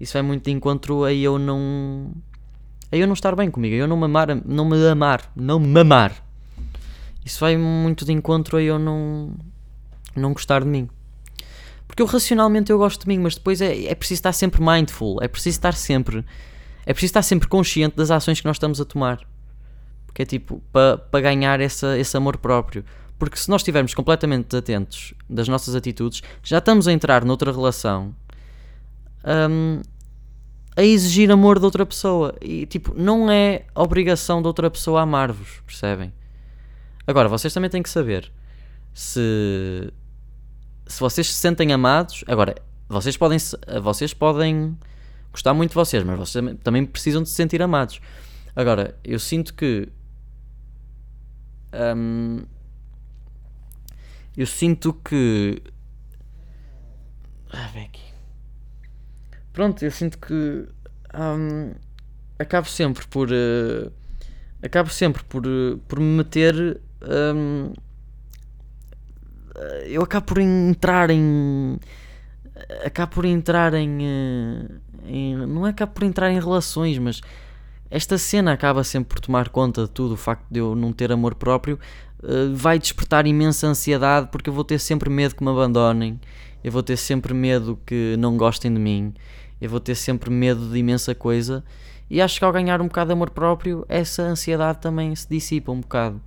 Isso 0.00 0.14
vai 0.14 0.22
muito 0.22 0.44
de 0.44 0.50
encontro 0.50 1.04
a 1.04 1.12
eu 1.12 1.38
não. 1.38 2.10
a 2.90 2.96
eu 2.96 3.06
não 3.06 3.12
estar 3.12 3.36
bem 3.36 3.50
comigo, 3.50 3.74
a 3.74 3.78
eu 3.78 3.86
não 3.86 3.98
me 3.98 4.06
amar, 4.06 4.34
não 4.46 4.64
me 4.64 4.88
amar, 4.88 5.30
não 5.36 5.60
me 5.60 5.80
amar. 5.80 6.14
Isso 7.22 7.38
vai 7.38 7.54
muito 7.58 8.06
de 8.06 8.12
encontro 8.12 8.56
a 8.56 8.62
eu 8.62 8.78
não. 8.78 9.34
não 10.16 10.32
gostar 10.32 10.62
de 10.62 10.68
mim. 10.68 10.88
Porque 12.00 12.02
eu 12.02 12.06
racionalmente 12.06 12.72
eu 12.72 12.78
gosto 12.78 13.02
de 13.02 13.08
mim, 13.08 13.18
mas 13.18 13.34
depois 13.34 13.60
é, 13.60 13.84
é 13.84 13.94
preciso 13.94 14.20
estar 14.20 14.32
sempre 14.32 14.62
mindful, 14.62 15.18
é 15.20 15.28
preciso 15.28 15.56
estar 15.56 15.74
sempre. 15.74 16.24
É 16.86 16.94
preciso 16.94 17.10
estar 17.10 17.22
sempre 17.22 17.46
consciente 17.46 17.94
das 17.94 18.10
ações 18.10 18.40
que 18.40 18.46
nós 18.46 18.56
estamos 18.56 18.80
a 18.80 18.86
tomar. 18.86 19.20
Porque 20.06 20.22
é 20.22 20.24
tipo, 20.24 20.62
para 20.72 20.96
pa 20.96 21.20
ganhar 21.20 21.60
essa, 21.60 21.98
esse 21.98 22.16
amor 22.16 22.38
próprio. 22.38 22.86
Porque 23.18 23.36
se 23.36 23.50
nós 23.50 23.60
estivermos 23.60 23.92
completamente 23.92 24.46
desatentos 24.46 25.12
das 25.28 25.46
nossas 25.46 25.74
atitudes, 25.74 26.22
já 26.42 26.56
estamos 26.56 26.88
a 26.88 26.92
entrar 26.92 27.22
noutra 27.22 27.52
relação 27.52 28.14
hum, 29.50 29.82
a 30.74 30.82
exigir 30.82 31.30
amor 31.30 31.58
de 31.58 31.66
outra 31.66 31.84
pessoa. 31.84 32.34
E 32.40 32.64
tipo, 32.64 32.94
não 32.96 33.30
é 33.30 33.66
obrigação 33.74 34.40
de 34.40 34.48
outra 34.48 34.70
pessoa 34.70 35.02
amar-vos, 35.02 35.60
percebem? 35.66 36.14
Agora, 37.06 37.28
vocês 37.28 37.52
também 37.52 37.68
têm 37.68 37.82
que 37.82 37.90
saber 37.90 38.32
se 38.94 39.92
se 40.90 41.00
vocês 41.00 41.26
se 41.28 41.34
sentem 41.34 41.72
amados, 41.72 42.24
agora, 42.26 42.54
vocês 42.88 43.16
podem, 43.16 43.38
vocês 43.82 44.12
podem 44.12 44.76
gostar 45.32 45.54
muito 45.54 45.70
de 45.70 45.74
vocês, 45.76 46.02
mas 46.02 46.18
vocês 46.18 46.44
também- 46.62 46.84
precisam 46.84 47.22
de 47.22 47.28
se 47.28 47.34
sentir 47.36 47.62
amados. 47.62 48.00
Agora, 48.56 48.98
eu 49.04 49.18
sinto 49.18 49.54
que. 49.54 49.88
hum, 51.96 52.42
eu 54.36 54.46
sinto 54.46 54.92
que. 54.92 55.62
Ah, 57.52 57.68
vem 57.72 57.84
aqui. 57.84 58.02
Pronto, 59.52 59.84
eu 59.84 59.90
sinto 59.90 60.18
que. 60.18 60.66
hum, 61.14 61.74
acabo 62.38 62.66
sempre 62.68 63.06
por. 63.06 63.28
eh, 63.32 63.90
acabo 64.62 64.90
sempre 64.90 65.22
por, 65.24 65.44
eh, 65.46 65.76
por 65.86 66.00
me 66.00 66.16
meter. 66.18 66.80
eh, 67.02 67.80
eu 69.86 70.02
acabo 70.02 70.26
por 70.26 70.38
entrar 70.38 71.10
em. 71.10 71.78
Acabo 72.84 73.12
por 73.14 73.24
entrar 73.24 73.72
em, 73.74 73.98
eh, 74.04 74.66
em- 75.06 75.36
Não 75.46 75.66
é 75.66 75.70
acabo 75.70 75.92
por 75.92 76.02
entrar 76.04 76.30
em 76.30 76.38
relações, 76.38 76.98
mas 76.98 77.20
esta 77.90 78.18
cena 78.18 78.52
acaba 78.52 78.84
sempre 78.84 79.14
por 79.14 79.20
tomar 79.20 79.48
conta 79.48 79.82
de 79.84 79.90
tudo. 79.90 80.14
O 80.14 80.16
facto 80.16 80.44
de 80.50 80.60
eu 80.60 80.74
não 80.76 80.92
ter 80.92 81.10
amor 81.10 81.34
próprio 81.34 81.78
uh, 82.22 82.54
vai 82.54 82.78
despertar 82.78 83.26
imensa 83.26 83.66
ansiedade 83.66 84.28
porque 84.30 84.48
eu 84.50 84.54
vou 84.54 84.64
ter 84.64 84.78
sempre 84.78 85.10
medo 85.10 85.34
que 85.34 85.42
me 85.42 85.50
abandonem, 85.50 86.20
eu 86.62 86.70
vou 86.70 86.82
ter 86.82 86.96
sempre 86.96 87.32
medo 87.34 87.78
que 87.86 88.14
não 88.18 88.36
gostem 88.36 88.72
de 88.72 88.78
mim, 88.78 89.14
eu 89.60 89.68
vou 89.70 89.80
ter 89.80 89.94
sempre 89.94 90.30
medo 90.30 90.68
de 90.70 90.78
imensa 90.78 91.14
coisa. 91.14 91.64
E 92.08 92.20
acho 92.20 92.38
que 92.38 92.44
ao 92.44 92.52
ganhar 92.52 92.80
um 92.80 92.86
bocado 92.88 93.08
de 93.08 93.12
amor 93.12 93.30
próprio, 93.30 93.84
essa 93.88 94.22
ansiedade 94.22 94.80
também 94.80 95.14
se 95.14 95.28
dissipa 95.28 95.70
um 95.72 95.80
bocado. 95.80 96.20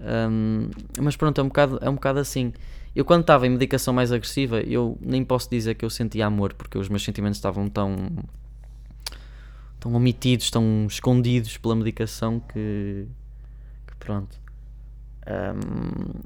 Um, 0.00 0.68
mas 1.00 1.16
pronto, 1.16 1.40
é 1.40 1.44
um 1.44 1.48
bocado, 1.48 1.78
é 1.80 1.88
um 1.88 1.94
bocado 1.94 2.18
assim. 2.18 2.52
Eu 2.94 3.04
quando 3.04 3.22
estava 3.22 3.46
em 3.46 3.50
medicação 3.50 3.92
mais 3.92 4.12
agressiva, 4.12 4.60
eu 4.60 4.96
nem 5.00 5.24
posso 5.24 5.50
dizer 5.50 5.74
que 5.74 5.84
eu 5.84 5.90
sentia 5.90 6.26
amor, 6.26 6.54
porque 6.54 6.78
os 6.78 6.88
meus 6.88 7.02
sentimentos 7.02 7.38
estavam 7.38 7.68
tão 7.68 7.96
tão 9.84 9.92
omitidos, 9.92 10.50
tão 10.50 10.86
escondidos 10.88 11.58
pela 11.58 11.76
medicação 11.76 12.40
que, 12.40 13.06
que 13.86 13.96
pronto. 13.98 14.40
Um, 15.26 16.20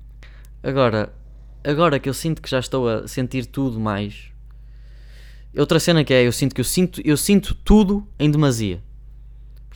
agora, 0.63 1.13
agora 1.65 1.99
que 1.99 2.09
eu 2.09 2.15
sinto 2.15 2.41
que 2.41 2.49
já 2.49 2.61
estou 2.61 2.89
a 2.89 3.09
sentir 3.09 3.47
tudo 3.47 3.81
mais. 3.81 4.31
Outra 5.57 5.81
cena 5.81 6.05
que 6.05 6.15
é, 6.15 6.25
eu 6.25 6.31
sinto 6.31 6.55
que 6.55 6.61
eu 6.61 6.65
sinto, 6.65 7.01
eu 7.05 7.17
sinto 7.17 7.53
tudo 7.53 8.07
em 8.17 8.31
demasia. 8.31 8.81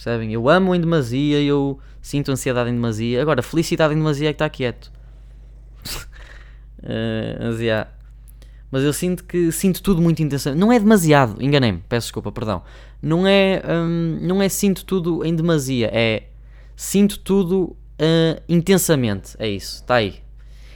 Percebem? 0.02 0.32
Eu 0.32 0.48
amo 0.48 0.74
em 0.74 0.80
demasia, 0.80 1.40
eu 1.40 1.78
sinto 2.00 2.32
ansiedade 2.32 2.70
em 2.70 2.74
demasia. 2.74 3.22
Agora, 3.22 3.42
felicidade 3.42 3.94
em 3.94 3.98
demasia 3.98 4.30
é 4.30 4.32
que 4.32 4.36
está 4.36 4.48
quieto. 4.48 4.90
uh, 6.82 7.38
mas, 7.40 7.60
yeah. 7.60 7.90
mas 8.70 8.82
eu 8.82 8.92
sinto 8.92 9.24
que 9.24 9.52
sinto 9.52 9.82
tudo 9.82 10.02
muito 10.02 10.22
intensamente. 10.22 10.60
Não 10.60 10.72
é 10.72 10.78
demasiado, 10.78 11.42
enganei-me, 11.42 11.82
peço 11.88 12.06
desculpa, 12.06 12.32
perdão 12.32 12.62
não 13.02 13.26
é, 13.26 13.60
hum, 13.68 14.18
não 14.22 14.40
é 14.40 14.48
sinto 14.48 14.84
tudo 14.84 15.24
em 15.24 15.34
demasia, 15.34 15.90
é 15.92 16.28
sinto 16.76 17.18
tudo 17.18 17.76
uh, 17.98 18.40
intensamente. 18.48 19.34
É 19.38 19.48
isso, 19.48 19.76
está 19.76 19.96
aí. 19.96 20.20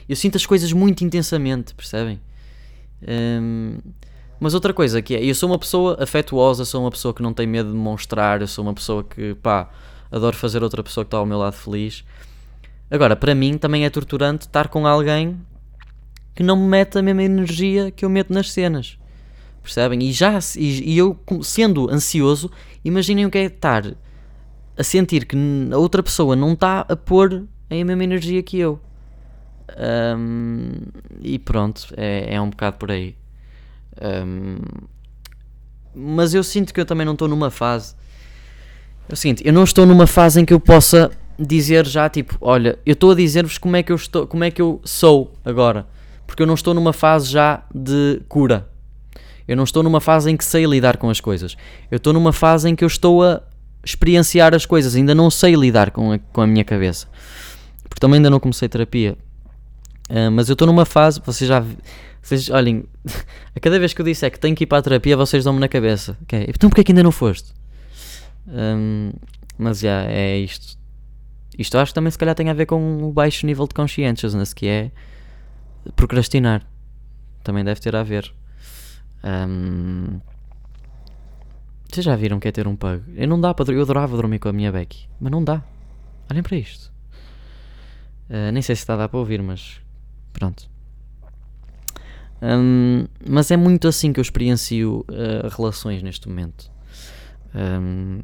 Eu 0.09 0.15
sinto 0.15 0.35
as 0.35 0.45
coisas 0.45 0.73
muito 0.73 1.05
intensamente, 1.05 1.73
percebem? 1.73 2.19
Um, 3.07 3.77
mas 4.39 4.53
outra 4.53 4.73
coisa 4.73 5.01
que 5.01 5.15
é, 5.15 5.23
eu 5.23 5.33
sou 5.33 5.49
uma 5.49 5.57
pessoa 5.57 5.97
afetuosa, 6.01 6.65
sou 6.65 6.81
uma 6.81 6.91
pessoa 6.91 7.13
que 7.13 7.21
não 7.21 7.33
tem 7.33 7.47
medo 7.47 7.71
de 7.71 7.77
mostrar, 7.77 8.41
eu 8.41 8.47
sou 8.47 8.63
uma 8.63 8.73
pessoa 8.73 9.03
que, 9.03 9.35
pá, 9.35 9.69
adoro 10.11 10.35
fazer 10.35 10.63
outra 10.63 10.83
pessoa 10.83 11.03
que 11.03 11.07
está 11.07 11.17
ao 11.17 11.25
meu 11.25 11.37
lado 11.37 11.53
feliz. 11.53 12.03
Agora, 12.89 13.15
para 13.15 13.35
mim 13.35 13.57
também 13.57 13.85
é 13.85 13.89
torturante 13.89 14.45
estar 14.45 14.67
com 14.67 14.87
alguém 14.87 15.39
que 16.35 16.43
não 16.43 16.55
me 16.55 16.67
mete 16.67 16.97
a 16.97 17.01
mesma 17.01 17.23
energia 17.23 17.91
que 17.91 18.05
eu 18.05 18.09
meto 18.09 18.31
nas 18.31 18.51
cenas. 18.51 18.97
Percebem? 19.61 20.01
E 20.03 20.11
já 20.13 20.39
e, 20.55 20.93
e 20.93 20.97
eu, 20.97 21.19
sendo 21.41 21.89
ansioso, 21.91 22.49
imaginem 22.85 23.25
o 23.25 23.31
que 23.31 23.37
é 23.37 23.43
estar 23.45 23.83
a 24.77 24.83
sentir 24.83 25.25
que 25.25 25.35
a 25.71 25.77
outra 25.77 26.03
pessoa 26.03 26.35
não 26.35 26.53
está 26.53 26.85
a 26.87 26.95
pôr 26.95 27.45
a 27.69 27.73
mesma 27.73 28.03
energia 28.03 28.41
que 28.43 28.59
eu. 28.59 28.79
Um, 30.17 30.71
e 31.21 31.37
pronto, 31.39 31.87
é, 31.97 32.35
é 32.35 32.39
um 32.39 32.49
bocado 32.49 32.77
por 32.77 32.91
aí. 32.91 33.15
Um, 34.01 34.57
mas 35.93 36.33
eu 36.33 36.43
sinto 36.43 36.73
que 36.73 36.79
eu 36.79 36.85
também 36.85 37.05
não 37.05 37.13
estou 37.13 37.27
numa 37.27 37.49
fase. 37.49 37.95
É 39.09 39.13
o 39.13 39.15
seguinte, 39.15 39.41
eu 39.45 39.53
não 39.53 39.63
estou 39.63 39.85
numa 39.85 40.05
fase 40.05 40.41
em 40.41 40.45
que 40.45 40.53
eu 40.53 40.59
possa 40.59 41.11
dizer 41.39 41.85
já 41.85 42.09
tipo, 42.09 42.37
olha, 42.41 42.77
eu 42.85 42.93
estou 42.93 43.11
a 43.11 43.15
dizer-vos 43.15 43.57
como 43.57 43.75
é 43.75 43.83
que 43.83 43.91
eu 43.91 43.95
estou, 43.95 44.27
como 44.27 44.43
é 44.43 44.51
que 44.51 44.61
eu 44.61 44.81
sou 44.83 45.33
agora, 45.45 45.87
porque 46.25 46.41
eu 46.43 46.47
não 46.47 46.55
estou 46.55 46.73
numa 46.73 46.93
fase 46.93 47.31
já 47.31 47.63
de 47.73 48.21
cura. 48.27 48.69
Eu 49.47 49.55
não 49.55 49.63
estou 49.63 49.81
numa 49.81 50.01
fase 50.01 50.29
em 50.29 50.35
que 50.35 50.43
sei 50.43 50.65
lidar 50.65 50.97
com 50.97 51.09
as 51.09 51.21
coisas. 51.21 51.55
Eu 51.89 51.97
estou 51.97 52.11
numa 52.11 52.33
fase 52.33 52.69
em 52.69 52.75
que 52.75 52.83
eu 52.83 52.87
estou 52.87 53.23
a 53.23 53.41
experienciar 53.83 54.53
as 54.53 54.65
coisas. 54.65 54.93
Ainda 54.93 55.15
não 55.15 55.31
sei 55.31 55.55
lidar 55.55 55.91
com 55.91 56.11
a, 56.11 56.19
com 56.19 56.41
a 56.41 56.47
minha 56.47 56.65
cabeça. 56.65 57.07
Porque 57.87 57.99
também 57.99 58.17
ainda 58.17 58.29
não 58.29 58.41
comecei 58.41 58.67
terapia. 58.67 59.17
Uh, 60.09 60.31
mas 60.31 60.49
eu 60.49 60.53
estou 60.53 60.65
numa 60.65 60.85
fase. 60.85 61.21
Vocês 61.25 61.47
já. 61.47 61.63
Vocês, 62.21 62.49
olhem, 62.49 62.83
a 63.55 63.59
cada 63.59 63.79
vez 63.79 63.93
que 63.93 64.01
eu 64.01 64.05
disser 64.05 64.31
que 64.31 64.39
tenho 64.39 64.55
que 64.55 64.63
ir 64.63 64.67
para 64.67 64.79
a 64.79 64.81
terapia, 64.81 65.15
vocês 65.15 65.43
dão-me 65.43 65.59
na 65.59 65.67
cabeça. 65.67 66.17
Okay? 66.23 66.45
Então 66.49 66.69
porquê 66.69 66.81
é 66.81 66.83
que 66.83 66.91
ainda 66.91 67.03
não 67.03 67.11
foste? 67.11 67.53
Um, 68.47 69.11
mas 69.57 69.79
já, 69.79 70.03
é 70.03 70.37
isto. 70.37 70.77
Isto 71.57 71.77
acho 71.77 71.91
que 71.91 71.95
também 71.95 72.11
se 72.11 72.17
calhar 72.17 72.35
tem 72.35 72.49
a 72.49 72.53
ver 72.53 72.65
com 72.65 73.03
o 73.03 73.11
baixo 73.11 73.45
nível 73.45 73.67
de 73.67 73.73
conscientiousness, 73.73 74.53
que 74.53 74.67
é 74.67 74.91
procrastinar. 75.95 76.65
Também 77.43 77.63
deve 77.63 77.79
ter 77.79 77.95
a 77.95 78.03
ver. 78.03 78.31
Um, 79.23 80.19
vocês 81.89 82.05
já 82.05 82.15
viram 82.15 82.39
que 82.39 82.47
é 82.47 82.51
ter 82.51 82.67
um 82.67 82.75
pug? 82.75 83.01
Eu 83.15 83.27
não 83.27 83.39
dá 83.39 83.53
para 83.53 83.73
Eu 83.73 83.81
adorava 83.81 84.15
dormir 84.15 84.39
com 84.39 84.49
a 84.49 84.53
minha 84.53 84.71
Becky, 84.71 85.09
mas 85.19 85.31
não 85.31 85.43
dá. 85.43 85.63
Olhem 86.29 86.43
para 86.43 86.57
isto. 86.57 86.91
Uh, 88.29 88.51
nem 88.51 88.61
sei 88.61 88.75
se 88.75 88.81
está 88.81 88.93
a 88.93 88.97
dar 88.97 89.09
para 89.09 89.19
ouvir, 89.19 89.41
mas 89.41 89.81
pronto. 90.37 90.69
Um, 92.41 93.05
mas 93.27 93.49
é 93.49 93.57
muito 93.57 93.87
assim 93.87 94.13
que 94.13 94.19
eu 94.19 94.21
experiencio 94.21 95.03
uh, 95.09 95.47
relações 95.55 96.03
neste 96.03 96.29
momento. 96.29 96.69
Um, 97.55 98.19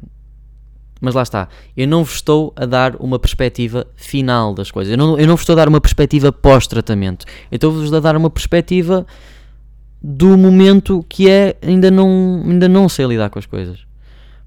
mas 1.00 1.14
lá 1.14 1.22
está. 1.22 1.48
Eu 1.76 1.88
não 1.88 2.04
vos 2.04 2.14
estou 2.14 2.52
a 2.56 2.64
dar 2.64 2.96
uma 2.96 3.18
perspectiva 3.18 3.86
final 3.96 4.54
das 4.54 4.70
coisas. 4.70 4.92
Eu 4.92 4.96
não, 4.96 5.18
eu 5.18 5.26
não 5.26 5.34
vos 5.34 5.42
estou 5.42 5.54
a 5.54 5.56
dar 5.56 5.68
uma 5.68 5.80
perspectiva 5.80 6.32
pós-tratamento. 6.32 7.26
Eu 7.50 7.56
estou-vos 7.56 7.92
a 7.92 8.00
dar 8.00 8.16
uma 8.16 8.30
perspectiva 8.30 9.04
do 10.00 10.38
momento 10.38 11.04
que 11.08 11.28
é 11.28 11.56
ainda 11.60 11.90
não, 11.90 12.42
ainda 12.46 12.68
não 12.68 12.88
sei 12.88 13.06
lidar 13.06 13.28
com 13.28 13.38
as 13.38 13.46
coisas. 13.46 13.80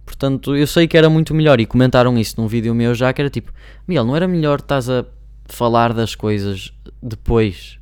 Portanto, 0.05 0.55
eu 0.55 0.65
sei 0.65 0.87
que 0.87 0.97
era 0.97 1.09
muito 1.09 1.35
melhor, 1.35 1.59
e 1.59 1.65
comentaram 1.65 2.17
isso 2.17 2.39
num 2.39 2.47
vídeo 2.47 2.73
meu 2.73 2.95
já, 2.95 3.11
que 3.11 3.21
era 3.21 3.29
tipo, 3.29 3.51
Miguel, 3.85 4.05
não 4.05 4.15
era 4.15 4.25
melhor 4.25 4.59
estás 4.59 4.89
a 4.89 5.03
falar 5.55 5.93
das 5.93 6.15
coisas 6.15 6.73
depois? 7.01 7.79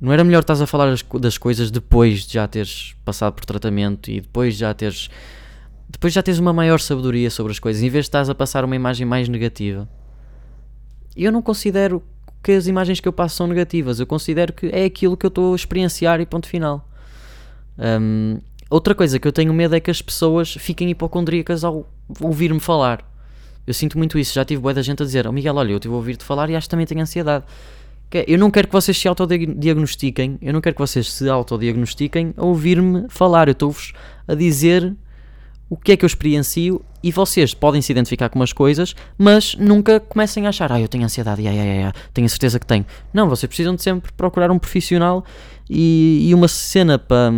Não 0.00 0.12
era 0.12 0.24
melhor 0.24 0.40
estás 0.40 0.60
a 0.60 0.66
falar 0.66 0.94
das 1.20 1.38
coisas 1.38 1.70
depois 1.70 2.26
de 2.26 2.34
já 2.34 2.46
teres 2.46 2.94
passado 3.04 3.34
por 3.34 3.44
tratamento 3.44 4.10
e 4.10 4.20
depois 4.20 4.56
já 4.56 4.74
teres 4.74 5.08
depois 5.88 6.12
já 6.12 6.22
tens 6.22 6.38
uma 6.38 6.52
maior 6.52 6.80
sabedoria 6.80 7.30
sobre 7.30 7.52
as 7.52 7.58
coisas, 7.58 7.82
em 7.82 7.88
vez 7.88 8.04
de 8.04 8.08
estás 8.08 8.28
a 8.28 8.34
passar 8.34 8.64
uma 8.64 8.74
imagem 8.74 9.06
mais 9.06 9.28
negativa. 9.28 9.88
Eu 11.16 11.30
não 11.30 11.40
considero 11.40 12.02
que 12.42 12.52
as 12.52 12.66
imagens 12.66 13.00
que 13.00 13.08
eu 13.08 13.12
passo 13.12 13.36
são 13.36 13.46
negativas. 13.46 13.98
Eu 13.98 14.06
considero 14.06 14.52
que 14.52 14.66
é 14.66 14.84
aquilo 14.84 15.16
que 15.16 15.24
eu 15.24 15.28
estou 15.28 15.52
a 15.52 15.56
experienciar 15.56 16.20
e 16.20 16.26
ponto 16.26 16.46
final. 16.46 16.86
Um, 17.78 18.38
outra 18.68 18.94
coisa 18.94 19.18
que 19.18 19.26
eu 19.26 19.32
tenho 19.32 19.54
medo 19.54 19.74
é 19.74 19.80
que 19.80 19.90
as 19.90 20.02
pessoas 20.02 20.52
fiquem 20.52 20.90
hipocondríacas 20.90 21.64
ao 21.64 21.88
ouvir-me 22.20 22.60
falar. 22.60 23.02
Eu 23.66 23.74
sinto 23.74 23.98
muito 23.98 24.18
isso. 24.18 24.34
Já 24.34 24.44
tive 24.44 24.60
boa 24.60 24.74
da 24.74 24.82
gente 24.82 25.02
a 25.02 25.06
dizer: 25.06 25.26
oh 25.26 25.32
Miguel, 25.32 25.56
olha, 25.56 25.72
eu 25.72 25.76
estive 25.76 25.94
a 25.94 25.96
ouvir-te 25.96 26.24
falar 26.24 26.50
e 26.50 26.56
acho 26.56 26.66
que 26.66 26.70
também 26.70 26.86
tenho 26.86 27.00
ansiedade. 27.00 27.44
É, 28.10 28.24
eu 28.28 28.38
não 28.38 28.48
quero 28.48 28.68
que 28.68 28.72
vocês 28.72 28.96
se 28.96 29.08
autodiagnostiquem. 29.08 30.38
Eu 30.40 30.52
não 30.52 30.60
quero 30.60 30.76
que 30.76 30.80
vocês 30.80 31.12
se 31.12 31.28
autodiagnostiquem 31.28 32.32
a 32.36 32.44
ouvir-me 32.44 33.06
falar. 33.08 33.48
Eu 33.48 33.52
estou-vos 33.52 33.92
a 34.28 34.34
dizer 34.34 34.94
o 35.68 35.76
que 35.76 35.92
é 35.92 35.96
que 35.96 36.04
eu 36.04 36.06
experiencio 36.06 36.80
e 37.02 37.10
vocês 37.10 37.52
podem 37.52 37.82
se 37.82 37.90
identificar 37.90 38.28
com 38.28 38.38
umas 38.38 38.52
coisas, 38.52 38.94
mas 39.18 39.56
nunca 39.56 39.98
comecem 39.98 40.46
a 40.46 40.50
achar, 40.50 40.70
ah, 40.70 40.80
eu 40.80 40.86
tenho 40.86 41.04
ansiedade, 41.04 41.46
ai, 41.46 41.58
ai, 41.58 41.82
ai, 41.82 41.92
tenho 42.12 42.26
a 42.26 42.28
certeza 42.28 42.60
que 42.60 42.66
tenho. 42.66 42.86
Não, 43.12 43.28
vocês 43.28 43.48
precisam 43.48 43.74
de 43.74 43.82
sempre 43.82 44.12
procurar 44.12 44.50
um 44.50 44.58
profissional 44.58 45.24
e, 45.68 46.28
e 46.28 46.34
uma 46.34 46.48
cena 46.48 46.98
para. 46.98 47.32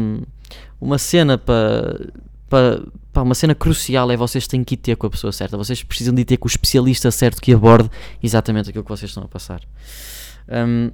Uma 0.79 0.99
cena 0.99 1.39
para. 1.39 1.99
Para 2.49 3.23
uma 3.23 3.35
cena 3.35 3.55
crucial 3.55 4.11
é 4.11 4.17
vocês 4.17 4.47
têm 4.47 4.63
que 4.63 4.75
ir 4.75 4.79
ter 4.79 4.97
com 4.97 5.07
a 5.07 5.11
pessoa 5.11 5.33
certa. 5.33 5.57
Vocês 5.57 5.83
precisam 5.83 6.15
de 6.15 6.23
ir 6.23 6.25
ter 6.25 6.37
com 6.37 6.47
o 6.47 6.51
especialista 6.51 7.11
certo 7.11 7.41
que 7.41 7.53
aborde 7.53 7.91
exatamente 8.23 8.71
aquilo 8.71 8.85
que 8.85 8.91
vocês 8.91 9.11
estão 9.11 9.25
a 9.25 9.29
passar. 9.29 9.61
Um, 10.49 10.91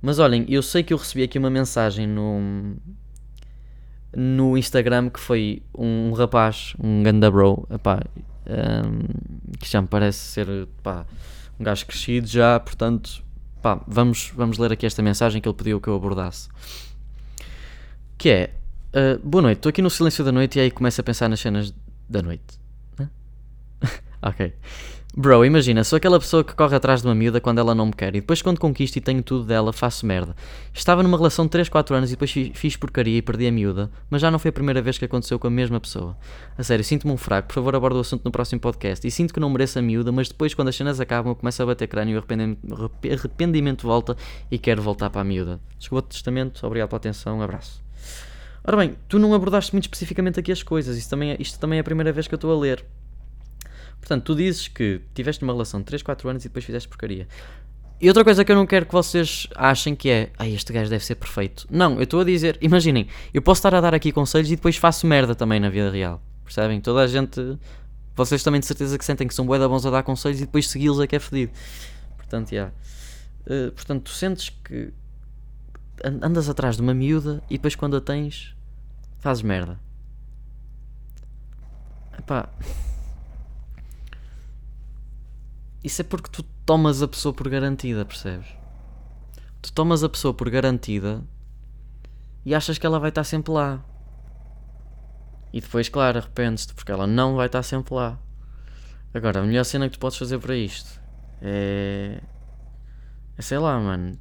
mas 0.00 0.18
olhem, 0.18 0.46
eu 0.48 0.62
sei 0.62 0.82
que 0.82 0.92
eu 0.92 0.96
recebi 0.96 1.22
aqui 1.24 1.38
uma 1.38 1.50
mensagem 1.50 2.06
no, 2.06 2.76
no 4.16 4.56
Instagram 4.56 5.10
que 5.10 5.20
foi 5.20 5.62
um 5.76 6.12
rapaz, 6.12 6.74
um 6.82 7.02
ganda 7.02 7.30
bro, 7.30 7.66
epá, 7.70 8.00
um, 8.46 9.56
que 9.58 9.68
já 9.68 9.82
me 9.82 9.88
parece 9.88 10.18
ser 10.18 10.48
epá, 10.48 11.04
um 11.58 11.64
gajo 11.64 11.84
crescido 11.84 12.26
já, 12.26 12.60
portanto, 12.60 13.22
pá, 13.60 13.82
vamos, 13.86 14.32
vamos 14.34 14.56
ler 14.56 14.72
aqui 14.72 14.86
esta 14.86 15.02
mensagem 15.02 15.42
que 15.42 15.48
ele 15.48 15.56
pediu 15.56 15.80
que 15.80 15.88
eu 15.88 15.96
abordasse. 15.96 16.48
Que 18.16 18.30
é, 18.30 18.54
uh, 18.94 19.18
boa 19.22 19.42
noite, 19.42 19.58
estou 19.58 19.70
aqui 19.70 19.82
no 19.82 19.90
silêncio 19.90 20.24
da 20.24 20.32
noite 20.32 20.58
e 20.58 20.60
aí 20.60 20.70
começo 20.70 21.00
a 21.00 21.04
pensar 21.04 21.28
nas 21.28 21.40
cenas 21.40 21.74
da 22.08 22.22
noite. 22.22 22.58
ok. 24.22 24.52
Bro, 25.16 25.44
imagina, 25.44 25.82
sou 25.82 25.96
aquela 25.96 26.20
pessoa 26.20 26.44
que 26.44 26.54
corre 26.54 26.76
atrás 26.76 27.00
de 27.02 27.08
uma 27.08 27.14
miúda 27.14 27.40
quando 27.40 27.58
ela 27.58 27.74
não 27.74 27.86
me 27.86 27.92
quer 27.92 28.14
e 28.14 28.20
depois 28.20 28.40
quando 28.40 28.60
conquisto 28.60 28.96
e 28.98 29.00
tenho 29.00 29.20
tudo 29.20 29.44
dela, 29.44 29.72
faço 29.72 30.06
merda. 30.06 30.36
Estava 30.72 31.02
numa 31.02 31.16
relação 31.16 31.44
de 31.44 31.50
3, 31.50 31.68
4 31.68 31.96
anos 31.96 32.10
e 32.10 32.12
depois 32.12 32.30
fiz 32.30 32.76
porcaria 32.76 33.18
e 33.18 33.22
perdi 33.22 33.48
a 33.48 33.50
miúda, 33.50 33.90
mas 34.08 34.20
já 34.22 34.30
não 34.30 34.38
foi 34.38 34.50
a 34.50 34.52
primeira 34.52 34.80
vez 34.80 34.96
que 34.96 35.04
aconteceu 35.04 35.36
com 35.36 35.48
a 35.48 35.50
mesma 35.50 35.80
pessoa. 35.80 36.16
A 36.56 36.62
sério, 36.62 36.84
sinto-me 36.84 37.12
um 37.12 37.16
fraco, 37.16 37.48
por 37.48 37.54
favor 37.54 37.74
aborda 37.74 37.96
o 37.96 38.00
assunto 38.00 38.24
no 38.24 38.30
próximo 38.30 38.60
podcast. 38.60 39.04
E 39.04 39.10
sinto 39.10 39.34
que 39.34 39.40
não 39.40 39.50
mereço 39.50 39.78
a 39.80 39.82
miúda, 39.82 40.12
mas 40.12 40.28
depois 40.28 40.54
quando 40.54 40.68
as 40.68 40.76
cenas 40.76 41.00
acabam 41.00 41.32
eu 41.32 41.36
começo 41.36 41.60
a 41.62 41.66
bater 41.66 41.88
crânio 41.88 42.12
e 42.12 42.14
o 42.14 42.18
arrependimento, 42.18 42.60
arrependimento 43.12 43.86
volta 43.88 44.16
e 44.48 44.56
quero 44.56 44.80
voltar 44.82 45.10
para 45.10 45.22
a 45.22 45.24
miúda. 45.24 45.58
Desculpa 45.78 46.06
o 46.06 46.08
testamento, 46.08 46.64
obrigado 46.64 46.90
pela 46.90 46.98
atenção, 46.98 47.38
um 47.38 47.42
abraço. 47.42 47.87
Ora 48.68 48.76
bem, 48.76 48.98
tu 49.08 49.18
não 49.18 49.32
abordaste 49.32 49.72
muito 49.72 49.84
especificamente 49.84 50.38
aqui 50.38 50.52
as 50.52 50.62
coisas, 50.62 50.98
isto 50.98 51.08
também 51.08 51.30
é, 51.30 51.36
isto 51.40 51.58
também 51.58 51.78
é 51.78 51.80
a 51.80 51.82
primeira 51.82 52.12
vez 52.12 52.28
que 52.28 52.34
eu 52.34 52.36
estou 52.36 52.54
a 52.54 52.60
ler. 52.60 52.84
Portanto, 53.98 54.24
tu 54.24 54.34
dizes 54.34 54.68
que 54.68 55.00
tiveste 55.14 55.42
uma 55.42 55.54
relação 55.54 55.80
de 55.80 55.86
3, 55.86 56.02
4 56.02 56.28
anos 56.28 56.44
e 56.44 56.48
depois 56.48 56.66
fizeste 56.66 56.86
porcaria. 56.86 57.26
E 57.98 58.06
outra 58.08 58.22
coisa 58.22 58.44
que 58.44 58.52
eu 58.52 58.56
não 58.56 58.66
quero 58.66 58.84
que 58.84 58.92
vocês 58.92 59.46
achem 59.54 59.96
que 59.96 60.10
é, 60.10 60.30
ai, 60.38 60.52
este 60.52 60.70
gajo 60.70 60.90
deve 60.90 61.02
ser 61.02 61.14
perfeito. 61.14 61.66
Não, 61.70 61.94
eu 61.94 62.02
estou 62.02 62.20
a 62.20 62.24
dizer, 62.24 62.58
imaginem, 62.60 63.08
eu 63.32 63.40
posso 63.40 63.60
estar 63.60 63.74
a 63.74 63.80
dar 63.80 63.94
aqui 63.94 64.12
conselhos 64.12 64.50
e 64.50 64.56
depois 64.56 64.76
faço 64.76 65.06
merda 65.06 65.34
também 65.34 65.58
na 65.58 65.70
vida 65.70 65.90
real. 65.90 66.20
Percebem? 66.44 66.78
Toda 66.78 67.00
a 67.00 67.06
gente, 67.06 67.40
vocês 68.14 68.42
também 68.42 68.60
de 68.60 68.66
certeza 68.66 68.98
que 68.98 69.04
sentem 69.06 69.26
que 69.26 69.34
são 69.34 69.46
bué 69.46 69.58
da 69.58 69.66
bons 69.66 69.86
a 69.86 69.90
dar 69.90 70.02
conselhos 70.02 70.42
e 70.42 70.44
depois 70.44 70.68
segui-los 70.68 71.00
é 71.00 71.06
que 71.06 71.16
é 71.16 71.18
fedido. 71.18 71.52
Portanto. 72.18 72.52
Yeah. 72.52 72.70
Uh, 73.46 73.72
portanto, 73.72 74.02
tu 74.02 74.10
sentes 74.10 74.50
que 74.62 74.92
andas 76.04 76.50
atrás 76.50 76.76
de 76.76 76.82
uma 76.82 76.92
miúda 76.92 77.42
e 77.48 77.54
depois 77.54 77.74
quando 77.74 77.96
a 77.96 78.00
tens, 78.02 78.54
fazes 79.18 79.42
merda. 79.42 79.78
Epá. 82.18 82.48
Isso 85.82 86.02
é 86.02 86.04
porque 86.04 86.30
tu 86.30 86.42
tomas 86.66 87.02
a 87.02 87.08
pessoa 87.08 87.32
por 87.32 87.48
garantida, 87.48 88.04
percebes? 88.04 88.48
Tu 89.62 89.72
tomas 89.72 90.04
a 90.04 90.08
pessoa 90.08 90.34
por 90.34 90.50
garantida 90.50 91.22
e 92.44 92.54
achas 92.54 92.78
que 92.78 92.86
ela 92.86 92.98
vai 92.98 93.08
estar 93.10 93.24
sempre 93.24 93.52
lá. 93.52 93.82
E 95.52 95.60
depois, 95.60 95.88
claro, 95.88 96.18
arrependes-te 96.18 96.74
porque 96.74 96.92
ela 96.92 97.06
não 97.06 97.36
vai 97.36 97.46
estar 97.46 97.62
sempre 97.62 97.94
lá. 97.94 98.18
Agora, 99.14 99.40
a 99.40 99.42
melhor 99.42 99.64
cena 99.64 99.88
que 99.88 99.96
tu 99.96 100.00
podes 100.00 100.18
fazer 100.18 100.38
para 100.38 100.54
isto 100.54 101.00
é. 101.40 102.20
É 103.36 103.42
sei 103.42 103.58
lá, 103.58 103.78
mano. 103.78 104.18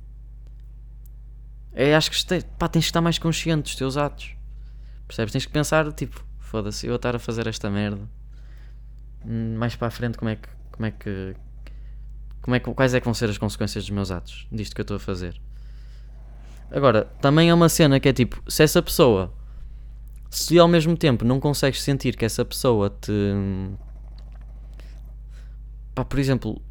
É, 1.73 1.95
acho 1.95 2.09
que 2.09 2.43
pá, 2.57 2.67
tens 2.67 2.85
que 2.85 2.89
estar 2.89 3.01
mais 3.01 3.19
consciente 3.19 3.63
dos 3.63 3.75
teus 3.75 3.97
atos. 3.97 4.36
Percebes? 5.07 5.31
Tens 5.31 5.45
que 5.45 5.51
pensar, 5.51 5.91
tipo, 5.93 6.23
foda-se, 6.39 6.85
eu 6.85 6.93
a 6.93 6.95
estar 6.97 7.15
a 7.15 7.19
fazer 7.19 7.47
esta 7.47 7.69
merda. 7.69 8.07
Hum, 9.25 9.55
mais 9.57 9.75
para 9.75 9.87
a 9.87 9.91
frente, 9.91 10.17
como 10.17 10.29
é 10.29 10.35
que. 10.35 10.49
Como 10.71 10.85
é 10.85 10.91
que. 10.91 11.35
Como 12.41 12.55
é 12.55 12.59
que 12.59 12.73
quais 12.73 12.93
é 12.93 12.99
que 12.99 13.05
vão 13.05 13.13
ser 13.13 13.29
as 13.29 13.37
consequências 13.37 13.83
dos 13.83 13.91
meus 13.91 14.11
atos? 14.11 14.47
Disto 14.51 14.75
que 14.75 14.81
eu 14.81 14.83
estou 14.83 14.97
a 14.97 14.99
fazer. 14.99 15.39
Agora, 16.71 17.05
também 17.21 17.49
é 17.49 17.53
uma 17.53 17.69
cena 17.69 17.99
que 17.99 18.09
é 18.09 18.13
tipo, 18.13 18.41
se 18.49 18.63
essa 18.63 18.81
pessoa. 18.81 19.33
Se 20.29 20.59
ao 20.59 20.67
mesmo 20.67 20.95
tempo 20.97 21.23
não 21.23 21.39
consegues 21.39 21.81
sentir 21.81 22.15
que 22.15 22.25
essa 22.25 22.43
pessoa 22.43 22.89
te. 22.89 23.11
Pá, 25.95 26.03
por 26.03 26.19
exemplo. 26.19 26.61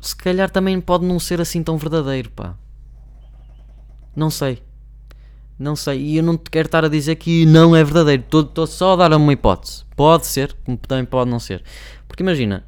Se 0.00 0.14
calhar 0.16 0.50
também 0.50 0.80
pode 0.80 1.04
não 1.04 1.18
ser 1.18 1.40
assim 1.40 1.62
tão 1.62 1.78
verdadeiro, 1.78 2.30
pá. 2.30 2.56
Não 4.14 4.30
sei. 4.30 4.62
Não 5.62 5.76
sei. 5.76 6.00
E 6.00 6.16
eu 6.16 6.24
não 6.24 6.36
te 6.36 6.50
quero 6.50 6.66
estar 6.66 6.84
a 6.84 6.88
dizer 6.88 7.14
que 7.14 7.46
não 7.46 7.76
é 7.76 7.84
verdadeiro. 7.84 8.24
Estou 8.24 8.66
só 8.66 8.94
a 8.94 8.96
dar 8.96 9.16
uma 9.16 9.32
hipótese. 9.32 9.84
Pode 9.94 10.26
ser, 10.26 10.52
como 10.64 10.76
também 10.76 11.04
pode 11.04 11.30
não 11.30 11.38
ser. 11.38 11.62
Porque 12.08 12.24
imagina, 12.24 12.66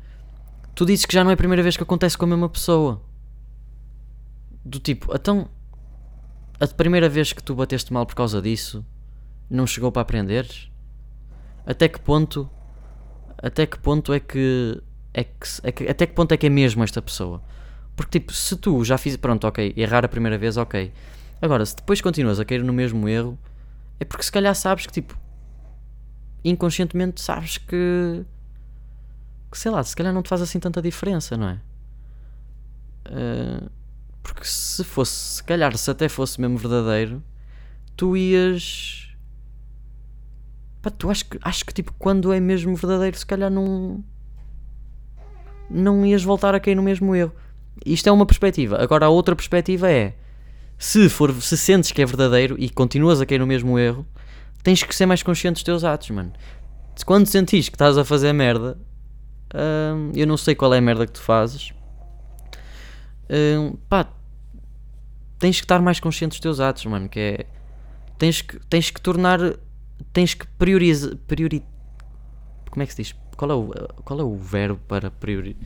tu 0.77 0.87
dizes 0.87 1.05
que 1.05 1.13
já 1.13 1.25
não 1.25 1.31
é 1.33 1.35
a 1.35 1.37
primeira 1.37 1.63
vez 1.63 1.77
que 1.77 1.83
acontece 1.83 2.17
com 2.17 2.25
a 2.25 2.29
mesma 2.29 2.49
pessoa. 2.49 3.03
Do 4.65 4.79
tipo, 4.79 5.13
então. 5.13 5.49
A 6.61 6.69
primeira 6.69 7.09
vez 7.09 7.33
que 7.33 7.43
tu 7.43 7.53
bateste 7.57 7.93
mal 7.93 8.07
por 8.07 8.15
causa 8.15 8.41
disso 8.41 8.87
não 9.51 9.67
chegou 9.67 9.91
para 9.91 10.03
aprenderes? 10.03 10.71
Até 11.67 11.89
que 11.89 11.99
ponto. 11.99 12.49
Até 13.37 13.67
que 13.67 13.79
ponto 13.81 14.13
é 14.13 14.21
que. 14.21 14.81
É 15.13 15.25
que, 15.25 15.47
é 15.65 15.73
que 15.73 15.89
até 15.89 16.07
que 16.07 16.13
ponto 16.15 16.31
é 16.31 16.37
que 16.37 16.47
é 16.47 16.51
mesmo 16.51 16.85
esta 16.85 17.03
pessoa? 17.03 17.43
Porque 17.97 18.21
tipo, 18.21 18.33
se 18.33 18.55
tu 18.55 18.85
já 18.85 18.97
fiz. 18.97 19.17
Pronto, 19.17 19.49
ok. 19.49 19.75
Errar 19.77 20.05
a 20.05 20.09
primeira 20.09 20.39
vez, 20.39 20.57
ok 20.57 20.93
Agora, 21.45 21.67
se 21.67 21.77
depois 21.77 22.01
continuas 22.01 22.41
a 22.41 22.45
cair 22.47 22.65
no 22.65 22.73
mesmo 22.73 23.07
erro, 23.07 23.39
é 24.01 24.05
porque 24.07 24.23
se 24.25 24.33
calhar 24.33 24.55
sabes 24.55 24.87
que, 24.87 24.93
tipo, 24.95 25.15
inconscientemente 26.43 27.21
sabes 27.21 27.59
que, 27.59 28.25
que 29.53 29.59
sei 29.59 29.71
lá, 29.71 29.83
se 29.83 29.95
calhar 29.95 30.11
não 30.11 30.23
te 30.23 30.31
faz 30.31 30.41
assim 30.41 30.59
tanta 30.59 30.81
diferença, 30.81 31.37
não 31.37 31.51
é? 31.51 31.61
Uh, 33.11 33.71
porque 34.23 34.47
se 34.47 34.83
fosse, 34.85 35.35
se 35.35 35.45
calhar, 35.45 35.77
se 35.77 35.91
até 35.91 36.09
fosse 36.09 36.41
mesmo 36.41 36.57
verdadeiro, 36.57 37.23
tu 37.95 38.17
ias. 38.17 39.15
Pá, 40.81 40.89
tu 40.89 41.11
acho 41.11 41.27
que, 41.27 41.39
acho 41.43 41.67
que, 41.67 41.75
tipo, 41.75 41.93
quando 41.99 42.33
é 42.33 42.41
mesmo 42.41 42.75
verdadeiro, 42.75 43.19
se 43.19 43.27
calhar 43.27 43.51
não. 43.51 44.03
Não 45.69 46.07
ias 46.07 46.25
voltar 46.25 46.55
a 46.55 46.61
cair 46.61 46.75
no 46.75 46.83
mesmo 46.83 47.15
erro. 47.15 47.35
Isto 47.85 48.09
é 48.09 48.13
uma 48.13 48.25
perspectiva. 48.25 48.83
Agora, 48.83 49.05
a 49.05 49.11
outra 49.11 49.37
perspectiva 49.37 49.91
é 49.93 50.15
se, 50.79 51.09
for, 51.09 51.33
se 51.41 51.57
sentes 51.57 51.93
que 51.93 52.03
é 52.03 52.07
verdadeiro 52.07 52.57
e 52.59 52.69
continuas 52.69 53.21
a 53.21 53.27
cair 53.27 53.39
no 53.39 53.47
mesmo 53.47 53.79
erro, 53.79 54.07
tens 54.63 54.83
que 54.83 54.95
ser 54.95 55.07
mais 55.07 55.23
consciente 55.23 55.55
dos 55.55 55.63
teus 55.63 55.85
atos, 55.85 56.11
mano. 56.11 56.33
Quando 57.05 57.27
sentires 57.27 57.69
que 57.69 57.75
estás 57.75 57.99
a 57.99 58.05
fazer 58.05 58.33
merda, 58.33 58.79
hum, 59.55 60.13
eu 60.15 60.27
não 60.27 60.37
sei 60.37 60.55
qual 60.55 60.73
é 60.75 60.79
a 60.79 60.81
merda 60.81 61.07
que 61.07 61.13
tu 61.13 61.21
fazes, 61.21 61.73
hum, 63.31 63.77
pá, 63.89 64.09
tens 65.39 65.59
que 65.59 65.65
estar 65.65 65.81
mais 65.81 66.01
consciente 66.01 66.33
dos 66.33 66.41
teus 66.41 66.61
atos, 66.61 66.85
mano. 66.87 67.09
Que 67.09 67.21
é, 67.21 67.47
tens 68.19 68.43
que, 68.43 68.59
tens 68.67 68.91
que 68.91 69.01
tornar, 69.01 69.39
tens 70.13 70.35
que 70.35 70.47
priorizar, 70.47 71.17
priori, 71.27 71.63
como 72.71 72.83
é 72.83 72.87
que 72.87 72.95
se 72.95 73.03
diz? 73.03 73.15
Qual 73.37 73.51
é 73.51 73.55
o, 73.55 73.69
qual 74.05 74.21
é 74.21 74.23
o 74.23 74.37
verbo 74.37 74.81
para 74.89 75.11
priori, 75.11 75.57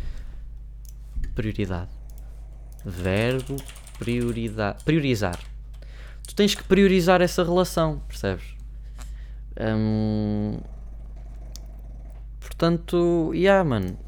prioridade? 1.35 1.91
Verbo 2.85 3.57
priorizar. 3.99 5.39
Tu 6.27 6.35
tens 6.35 6.55
que 6.55 6.63
priorizar 6.63 7.21
essa 7.21 7.43
relação, 7.43 8.01
percebes? 8.07 8.45
Hum, 9.61 10.59
portanto, 12.41 13.33
yeah, 13.35 13.65
mano. 13.65 13.99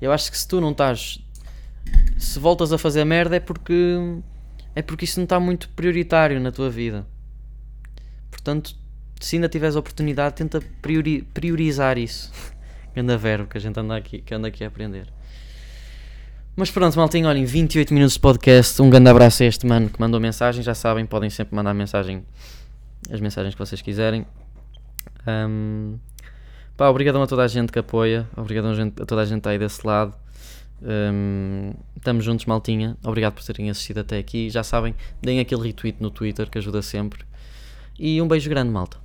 Eu 0.00 0.12
acho 0.12 0.30
que 0.30 0.36
se 0.36 0.46
tu 0.46 0.60
não 0.60 0.72
estás. 0.72 1.18
Se 2.18 2.38
voltas 2.38 2.72
a 2.72 2.78
fazer 2.78 3.04
merda 3.04 3.36
é 3.36 3.40
porque. 3.40 3.96
É 4.74 4.82
porque 4.82 5.04
isso 5.04 5.20
não 5.20 5.24
está 5.24 5.38
muito 5.38 5.68
prioritário 5.70 6.40
na 6.40 6.50
tua 6.50 6.68
vida. 6.68 7.06
Portanto, 8.30 8.76
se 9.20 9.36
ainda 9.36 9.48
tiveres 9.48 9.76
oportunidade, 9.76 10.34
tenta 10.34 10.60
priori, 10.82 11.22
priorizar 11.22 11.96
isso. 11.96 12.32
Anda 12.96 13.16
verbo 13.16 13.48
que 13.48 13.56
a 13.56 13.60
gente 13.60 13.78
anda 13.80 13.96
aqui, 13.96 14.20
que 14.20 14.34
anda 14.34 14.48
aqui 14.48 14.62
a 14.62 14.68
aprender. 14.68 15.08
Mas 16.56 16.70
pronto, 16.70 16.96
maltinho, 16.96 17.26
olhem, 17.26 17.44
28 17.44 17.92
minutos 17.92 18.14
de 18.14 18.20
podcast. 18.20 18.80
Um 18.80 18.88
grande 18.88 19.10
abraço 19.10 19.42
a 19.42 19.46
este 19.46 19.66
mano 19.66 19.90
que 19.90 20.00
mandou 20.00 20.20
mensagem. 20.20 20.62
Já 20.62 20.72
sabem, 20.72 21.04
podem 21.04 21.28
sempre 21.28 21.56
mandar 21.56 21.74
mensagem, 21.74 22.24
as 23.10 23.20
mensagens 23.20 23.56
que 23.56 23.58
vocês 23.58 23.82
quiserem. 23.82 24.24
Um, 25.26 25.98
pá, 26.76 26.88
obrigadão 26.88 27.20
a 27.22 27.26
toda 27.26 27.42
a 27.42 27.48
gente 27.48 27.72
que 27.72 27.78
apoia. 27.80 28.28
Obrigadão 28.36 28.70
a, 28.70 29.04
toda 29.04 29.22
a 29.22 29.24
gente 29.24 29.48
aí 29.48 29.58
desse 29.58 29.84
lado. 29.84 30.14
Um, 30.80 31.72
estamos 31.96 32.24
juntos, 32.24 32.46
maltinha. 32.46 32.96
Obrigado 33.02 33.32
por 33.32 33.42
terem 33.42 33.68
assistido 33.68 33.98
até 33.98 34.18
aqui. 34.18 34.48
Já 34.48 34.62
sabem, 34.62 34.94
deem 35.20 35.40
aquele 35.40 35.60
retweet 35.60 36.00
no 36.00 36.08
Twitter 36.08 36.48
que 36.48 36.58
ajuda 36.58 36.82
sempre. 36.82 37.24
E 37.98 38.22
um 38.22 38.28
beijo 38.28 38.48
grande, 38.48 38.70
malta. 38.70 38.98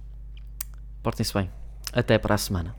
Portem-se 1.02 1.34
bem. 1.34 1.50
Até 1.92 2.20
para 2.20 2.36
a 2.36 2.38
semana. 2.38 2.79